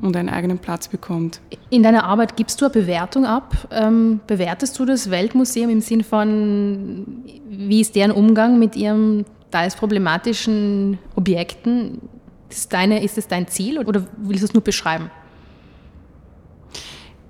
Und 0.00 0.16
einen 0.16 0.28
eigenen 0.28 0.58
Platz 0.58 0.88
bekommt. 0.88 1.40
In 1.70 1.82
deiner 1.82 2.04
Arbeit 2.04 2.36
gibst 2.36 2.60
du 2.60 2.66
eine 2.66 2.72
Bewertung 2.72 3.24
ab. 3.24 3.68
Ähm, 3.70 4.20
bewertest 4.26 4.78
du 4.78 4.84
das 4.84 5.10
Weltmuseum 5.10 5.70
im 5.70 5.80
Sinn 5.80 6.04
von, 6.04 7.24
wie 7.48 7.80
ist 7.80 7.96
deren 7.96 8.10
Umgang 8.10 8.58
mit 8.58 8.76
ihren 8.76 9.24
teils 9.50 9.76
problematischen 9.76 10.98
Objekten? 11.16 12.00
Ist, 12.48 12.72
deine, 12.72 13.02
ist 13.02 13.16
das 13.16 13.28
dein 13.28 13.48
Ziel 13.48 13.78
oder 13.78 14.06
willst 14.18 14.42
du 14.42 14.46
es 14.46 14.54
nur 14.54 14.62
beschreiben? 14.62 15.10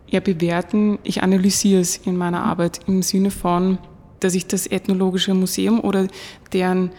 Ja, 0.08 0.20
bewerten, 0.20 0.98
ich 1.04 1.22
analysiere 1.22 1.80
es 1.80 1.96
in 1.96 2.16
meiner 2.16 2.44
Arbeit 2.44 2.80
im 2.86 3.02
Sinne 3.02 3.30
von, 3.30 3.78
dass 4.20 4.34
ich 4.34 4.46
das 4.46 4.66
Ethnologische 4.66 5.32
Museum 5.32 5.80
oder 5.80 6.06
deren 6.52 6.90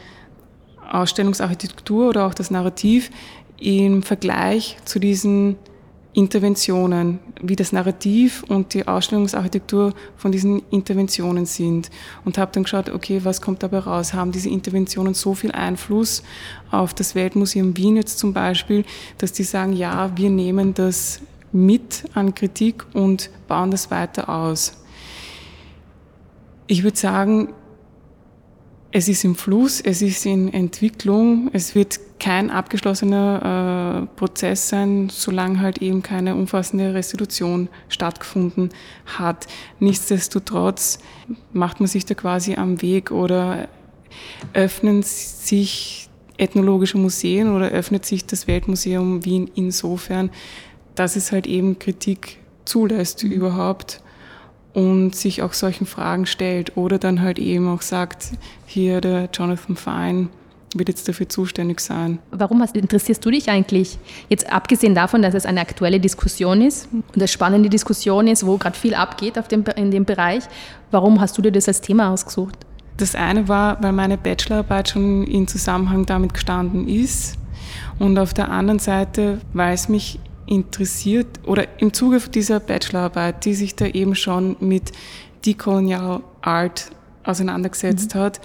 Ausstellungsarchitektur 0.91 2.09
oder 2.09 2.25
auch 2.25 2.33
das 2.33 2.51
Narrativ 2.51 3.09
im 3.63 4.03
Vergleich 4.03 4.77
zu 4.83 4.99
diesen 4.99 5.55
Interventionen, 6.13 7.19
wie 7.41 7.55
das 7.55 7.71
Narrativ 7.71 8.43
und 8.47 8.73
die 8.73 8.87
Ausstellungsarchitektur 8.87 9.93
von 10.15 10.31
diesen 10.31 10.61
Interventionen 10.69 11.45
sind. 11.45 11.89
Und 12.23 12.37
habe 12.37 12.51
dann 12.53 12.63
geschaut, 12.63 12.89
okay, 12.89 13.21
was 13.23 13.41
kommt 13.41 13.63
dabei 13.63 13.79
raus? 13.79 14.13
Haben 14.13 14.31
diese 14.31 14.49
Interventionen 14.49 15.15
so 15.15 15.33
viel 15.33 15.51
Einfluss 15.51 16.21
auf 16.69 16.93
das 16.93 17.15
Weltmuseum 17.15 17.75
Wien 17.77 17.95
jetzt 17.95 18.19
zum 18.19 18.33
Beispiel, 18.33 18.85
dass 19.17 19.31
die 19.31 19.43
sagen, 19.43 19.73
ja, 19.73 20.15
wir 20.15 20.29
nehmen 20.29 20.73
das 20.73 21.21
mit 21.51 22.03
an 22.13 22.35
Kritik 22.35 22.85
und 22.93 23.31
bauen 23.47 23.71
das 23.71 23.89
weiter 23.89 24.29
aus. 24.29 24.83
Ich 26.67 26.83
würde 26.83 26.97
sagen, 26.97 27.53
es 28.91 29.07
ist 29.07 29.23
im 29.23 29.35
Fluss, 29.35 29.81
es 29.81 30.03
ist 30.03 30.25
in 30.25 30.53
Entwicklung, 30.53 31.49
es 31.53 31.73
wird 31.73 32.12
kein 32.23 32.51
abgeschlossener 32.51 34.07
äh, 34.07 34.17
Prozess 34.17 34.69
sein, 34.69 35.09
solange 35.09 35.59
halt 35.59 35.79
eben 35.79 36.01
keine 36.01 36.35
umfassende 36.35 36.93
Restitution 36.93 37.67
stattgefunden 37.89 38.69
hat. 39.05 39.45
Nichtsdestotrotz 39.79 40.99
macht 41.51 41.81
man 41.81 41.87
sich 41.87 42.05
da 42.05 42.13
quasi 42.13 42.55
am 42.55 42.81
Weg 42.81 43.11
oder 43.11 43.67
öffnen 44.53 45.03
sich 45.03 46.07
ethnologische 46.37 46.97
Museen 46.97 47.53
oder 47.53 47.67
öffnet 47.71 48.05
sich 48.05 48.25
das 48.25 48.47
Weltmuseum 48.47 49.25
Wien 49.25 49.51
insofern, 49.53 50.29
dass 50.95 51.17
es 51.17 51.33
halt 51.33 51.45
eben 51.45 51.77
Kritik 51.77 52.37
zulässt 52.63 53.25
mhm. 53.25 53.31
überhaupt 53.31 54.01
und 54.73 55.13
sich 55.13 55.41
auch 55.41 55.51
solchen 55.51 55.85
Fragen 55.85 56.25
stellt 56.25 56.77
oder 56.77 56.99
dann 56.99 57.21
halt 57.21 57.37
eben 57.37 57.67
auch 57.67 57.81
sagt, 57.81 58.31
hier 58.65 59.01
der 59.01 59.27
Jonathan 59.33 59.75
Fine 59.75 60.29
wird 60.77 60.89
jetzt 60.89 61.07
dafür 61.07 61.29
zuständig 61.29 61.79
sein. 61.79 62.19
Warum 62.31 62.61
hast, 62.61 62.75
interessierst 62.75 63.23
du 63.25 63.31
dich 63.31 63.49
eigentlich? 63.49 63.97
Jetzt 64.29 64.51
abgesehen 64.51 64.95
davon, 64.95 65.21
dass 65.21 65.33
es 65.33 65.45
eine 65.45 65.61
aktuelle 65.61 65.99
Diskussion 65.99 66.61
ist 66.61 66.89
und 66.91 67.03
eine 67.15 67.27
spannende 67.27 67.69
Diskussion 67.69 68.27
ist, 68.27 68.45
wo 68.45 68.57
gerade 68.57 68.77
viel 68.77 68.95
abgeht 68.95 69.37
auf 69.37 69.47
dem, 69.47 69.63
in 69.75 69.91
dem 69.91 70.05
Bereich, 70.05 70.43
warum 70.91 71.21
hast 71.21 71.37
du 71.37 71.41
dir 71.41 71.51
das 71.51 71.67
als 71.67 71.81
Thema 71.81 72.11
ausgesucht? 72.11 72.55
Das 72.97 73.15
eine 73.15 73.47
war, 73.47 73.81
weil 73.81 73.91
meine 73.91 74.17
Bachelorarbeit 74.17 74.89
schon 74.89 75.23
in 75.23 75.47
Zusammenhang 75.47 76.05
damit 76.05 76.33
gestanden 76.33 76.87
ist 76.87 77.37
und 77.99 78.17
auf 78.19 78.33
der 78.33 78.51
anderen 78.51 78.79
Seite, 78.79 79.39
weil 79.53 79.73
es 79.73 79.89
mich 79.89 80.19
interessiert 80.45 81.27
oder 81.45 81.65
im 81.79 81.93
Zuge 81.93 82.19
dieser 82.19 82.59
Bachelorarbeit, 82.59 83.45
die 83.45 83.53
sich 83.53 83.75
da 83.75 83.85
eben 83.85 84.15
schon 84.15 84.55
mit 84.59 84.91
Decolonial 85.45 86.21
Art 86.41 86.91
auseinandergesetzt 87.23 88.15
mhm. 88.15 88.19
hat, 88.19 88.41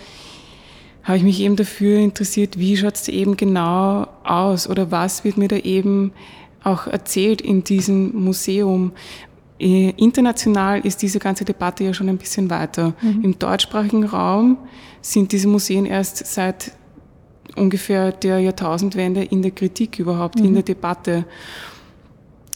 habe 1.08 1.16
ich 1.16 1.24
mich 1.24 1.40
eben 1.40 1.56
dafür 1.56 1.98
interessiert, 1.98 2.58
wie 2.58 2.76
schaut 2.76 2.96
es 2.96 3.08
eben 3.08 3.38
genau 3.38 4.06
aus 4.24 4.68
oder 4.68 4.90
was 4.90 5.24
wird 5.24 5.38
mir 5.38 5.48
da 5.48 5.56
eben 5.56 6.12
auch 6.62 6.86
erzählt 6.86 7.40
in 7.40 7.64
diesem 7.64 8.14
Museum. 8.14 8.92
Äh, 9.58 9.94
international 9.96 10.80
ist 10.80 11.00
diese 11.00 11.18
ganze 11.18 11.46
Debatte 11.46 11.82
ja 11.82 11.94
schon 11.94 12.10
ein 12.10 12.18
bisschen 12.18 12.50
weiter. 12.50 12.92
Mhm. 13.00 13.24
Im 13.24 13.38
deutschsprachigen 13.38 14.04
Raum 14.04 14.58
sind 15.00 15.32
diese 15.32 15.48
Museen 15.48 15.86
erst 15.86 16.26
seit 16.26 16.72
ungefähr 17.56 18.12
der 18.12 18.40
Jahrtausendwende 18.40 19.24
in 19.24 19.40
der 19.40 19.52
Kritik 19.52 19.98
überhaupt, 19.98 20.38
mhm. 20.38 20.44
in 20.44 20.54
der 20.54 20.62
Debatte. 20.62 21.24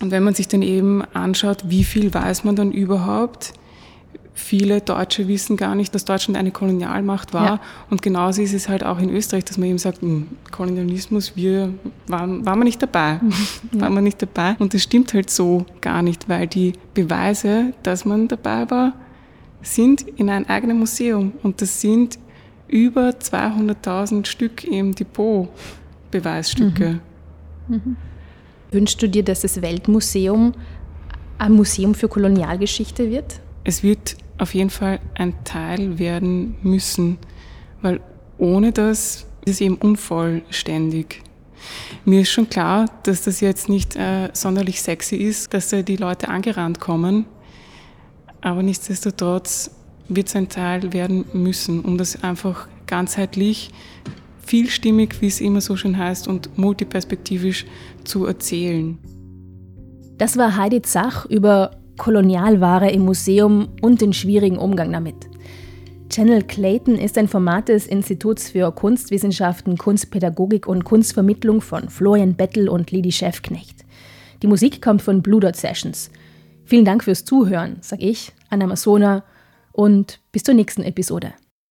Und 0.03 0.11
wenn 0.11 0.25
man 0.25 0.35
sich 0.35 0.49
dann 0.49 0.61
eben 0.61 1.03
anschaut, 1.15 1.65
wie 1.69 1.85
viel 1.85 2.13
weiß 2.13 2.45
man 2.45 2.55
dann 2.55 2.71
überhaupt, 2.71 3.55
viele 4.35 4.81
Deutsche 4.81 5.29
wissen 5.29 5.57
gar 5.57 5.75
nicht, 5.75 5.95
dass 5.95 6.05
Deutschland 6.05 6.39
eine 6.39 6.51
Kolonialmacht 6.51 7.35
war. 7.35 7.47
Ja. 7.47 7.61
Und 7.91 8.03
genauso 8.03 8.43
ist 8.43 8.55
es 8.55 8.69
halt 8.69 8.85
auch 8.85 8.99
in 8.99 9.11
Österreich, 9.11 9.45
dass 9.45 9.59
man 9.59 9.69
eben 9.69 9.79
sagt, 9.79 10.01
hm, 10.01 10.29
Kolonialismus, 10.51 11.37
wir 11.37 11.75
waren, 12.07 12.45
waren 12.47 12.59
wir 12.59 12.65
nicht 12.65 12.83
dabei. 12.83 13.21
Ja. 13.73 13.83
Waren 13.83 13.95
wir 13.95 14.03
nicht 14.03 14.21
dabei. 14.21 14.57
Und 14.59 14.75
das 14.75 14.83
stimmt 14.83 15.15
halt 15.15 15.31
so 15.31 15.65
gar 15.81 16.03
nicht, 16.03 16.29
weil 16.29 16.47
die 16.47 16.75
Beweise, 16.95 17.73
dass 17.83 18.05
man 18.05 18.29
dabei 18.29 18.71
war, 18.71 18.93
sind 19.63 20.03
in 20.03 20.29
einem 20.29 20.45
eigenen 20.47 20.79
Museum. 20.79 21.33
Und 21.43 21.63
das 21.63 21.81
sind 21.81 22.19
über 22.69 23.11
200.000 23.11 24.27
Stück 24.27 24.65
im 24.65 24.95
Depot 24.95 25.49
Beweisstücke. 26.11 27.01
Mhm. 27.69 27.75
Mhm. 27.77 27.97
Wünschst 28.71 29.01
du 29.03 29.09
dir, 29.09 29.23
dass 29.23 29.41
das 29.41 29.61
Weltmuseum 29.61 30.53
ein 31.39 31.53
Museum 31.53 31.95
für 31.95 32.09
Kolonialgeschichte 32.09 33.11
wird? 33.11 33.41
Es 33.65 33.83
wird 33.83 34.17
auf 34.39 34.55
jeden 34.55 34.71
Fall 34.71 35.01
ein 35.15 35.45
Teil 35.45 35.99
werden 35.99 36.57
müssen, 36.63 37.19
weil 37.81 38.01
ohne 38.39 38.73
das 38.73 39.27
ist 39.45 39.55
es 39.55 39.61
eben 39.61 39.77
unvollständig. 39.77 41.23
Mir 42.05 42.23
ist 42.23 42.31
schon 42.31 42.49
klar, 42.49 42.87
dass 43.05 43.23
das 43.23 43.41
jetzt 43.41 43.69
nicht 43.69 43.97
äh, 43.97 44.31
sonderlich 44.33 44.83
sexy 44.83 45.17
ist, 45.17 45.55
dass 45.55 45.69
da 45.69 45.83
die 45.83 45.97
Leute 45.97 46.29
angerannt 46.29 46.81
kommen, 46.81 47.27
aber 48.41 48.63
nichtsdestotrotz 48.63 49.71
wird 50.09 50.29
es 50.29 50.37
ein 50.37 50.49
Teil 50.49 50.93
werden 50.93 51.25
müssen, 51.33 51.81
um 51.81 51.99
das 51.99 52.23
einfach 52.25 52.69
ganzheitlich 52.87 53.71
vielstimmig, 54.45 55.21
wie 55.21 55.29
es 55.29 55.41
immer 55.41 55.61
so 55.61 55.77
schön 55.77 55.97
heißt, 55.97 56.27
und 56.27 56.59
multiperspektivisch 56.59 57.65
zu 58.05 58.27
erzählen. 58.27 58.99
Das 60.19 60.37
war 60.37 60.57
Heidi 60.57 60.83
Zach 60.83 61.27
über 61.27 61.82
Kolonialware 62.03 62.91
im 62.91 63.05
Museum 63.05 63.69
und 63.81 64.01
den 64.01 64.13
schwierigen 64.13 64.59
Umgang 64.59 64.91
damit. 64.91 65.15
Channel 66.09 66.43
Clayton 66.43 66.97
ist 66.97 67.17
ein 67.17 67.29
Format 67.29 67.69
des 67.69 67.87
Instituts 67.87 68.51
für 68.51 68.73
Kunstwissenschaften, 68.73 69.79
Kunstpädagogik 69.79 70.67
und 70.67 70.83
Kunstvermittlung 70.83 71.61
von 71.61 71.89
Florian 71.91 72.35
Bettel 72.35 72.69
und 72.69 72.91
Lidi 72.91 73.13
Schäfknecht. 73.13 73.85
Die 74.43 74.49
Musik 74.49 74.83
kommt 74.83 75.01
von 75.01 75.23
Blue 75.23 75.39
Dot 75.39 75.55
Sessions. 75.55 76.11
Vielen 76.65 76.85
Dank 76.85 77.05
fürs 77.05 77.25
Zuhören, 77.25 77.77
sag 77.83 78.03
ich, 78.03 78.33
Anna 78.51 78.67
Masona, 78.67 79.23
und 79.71 80.19
bis 80.33 80.43
zur 80.43 80.55
nächsten 80.55 80.83
Episode. 80.83 81.35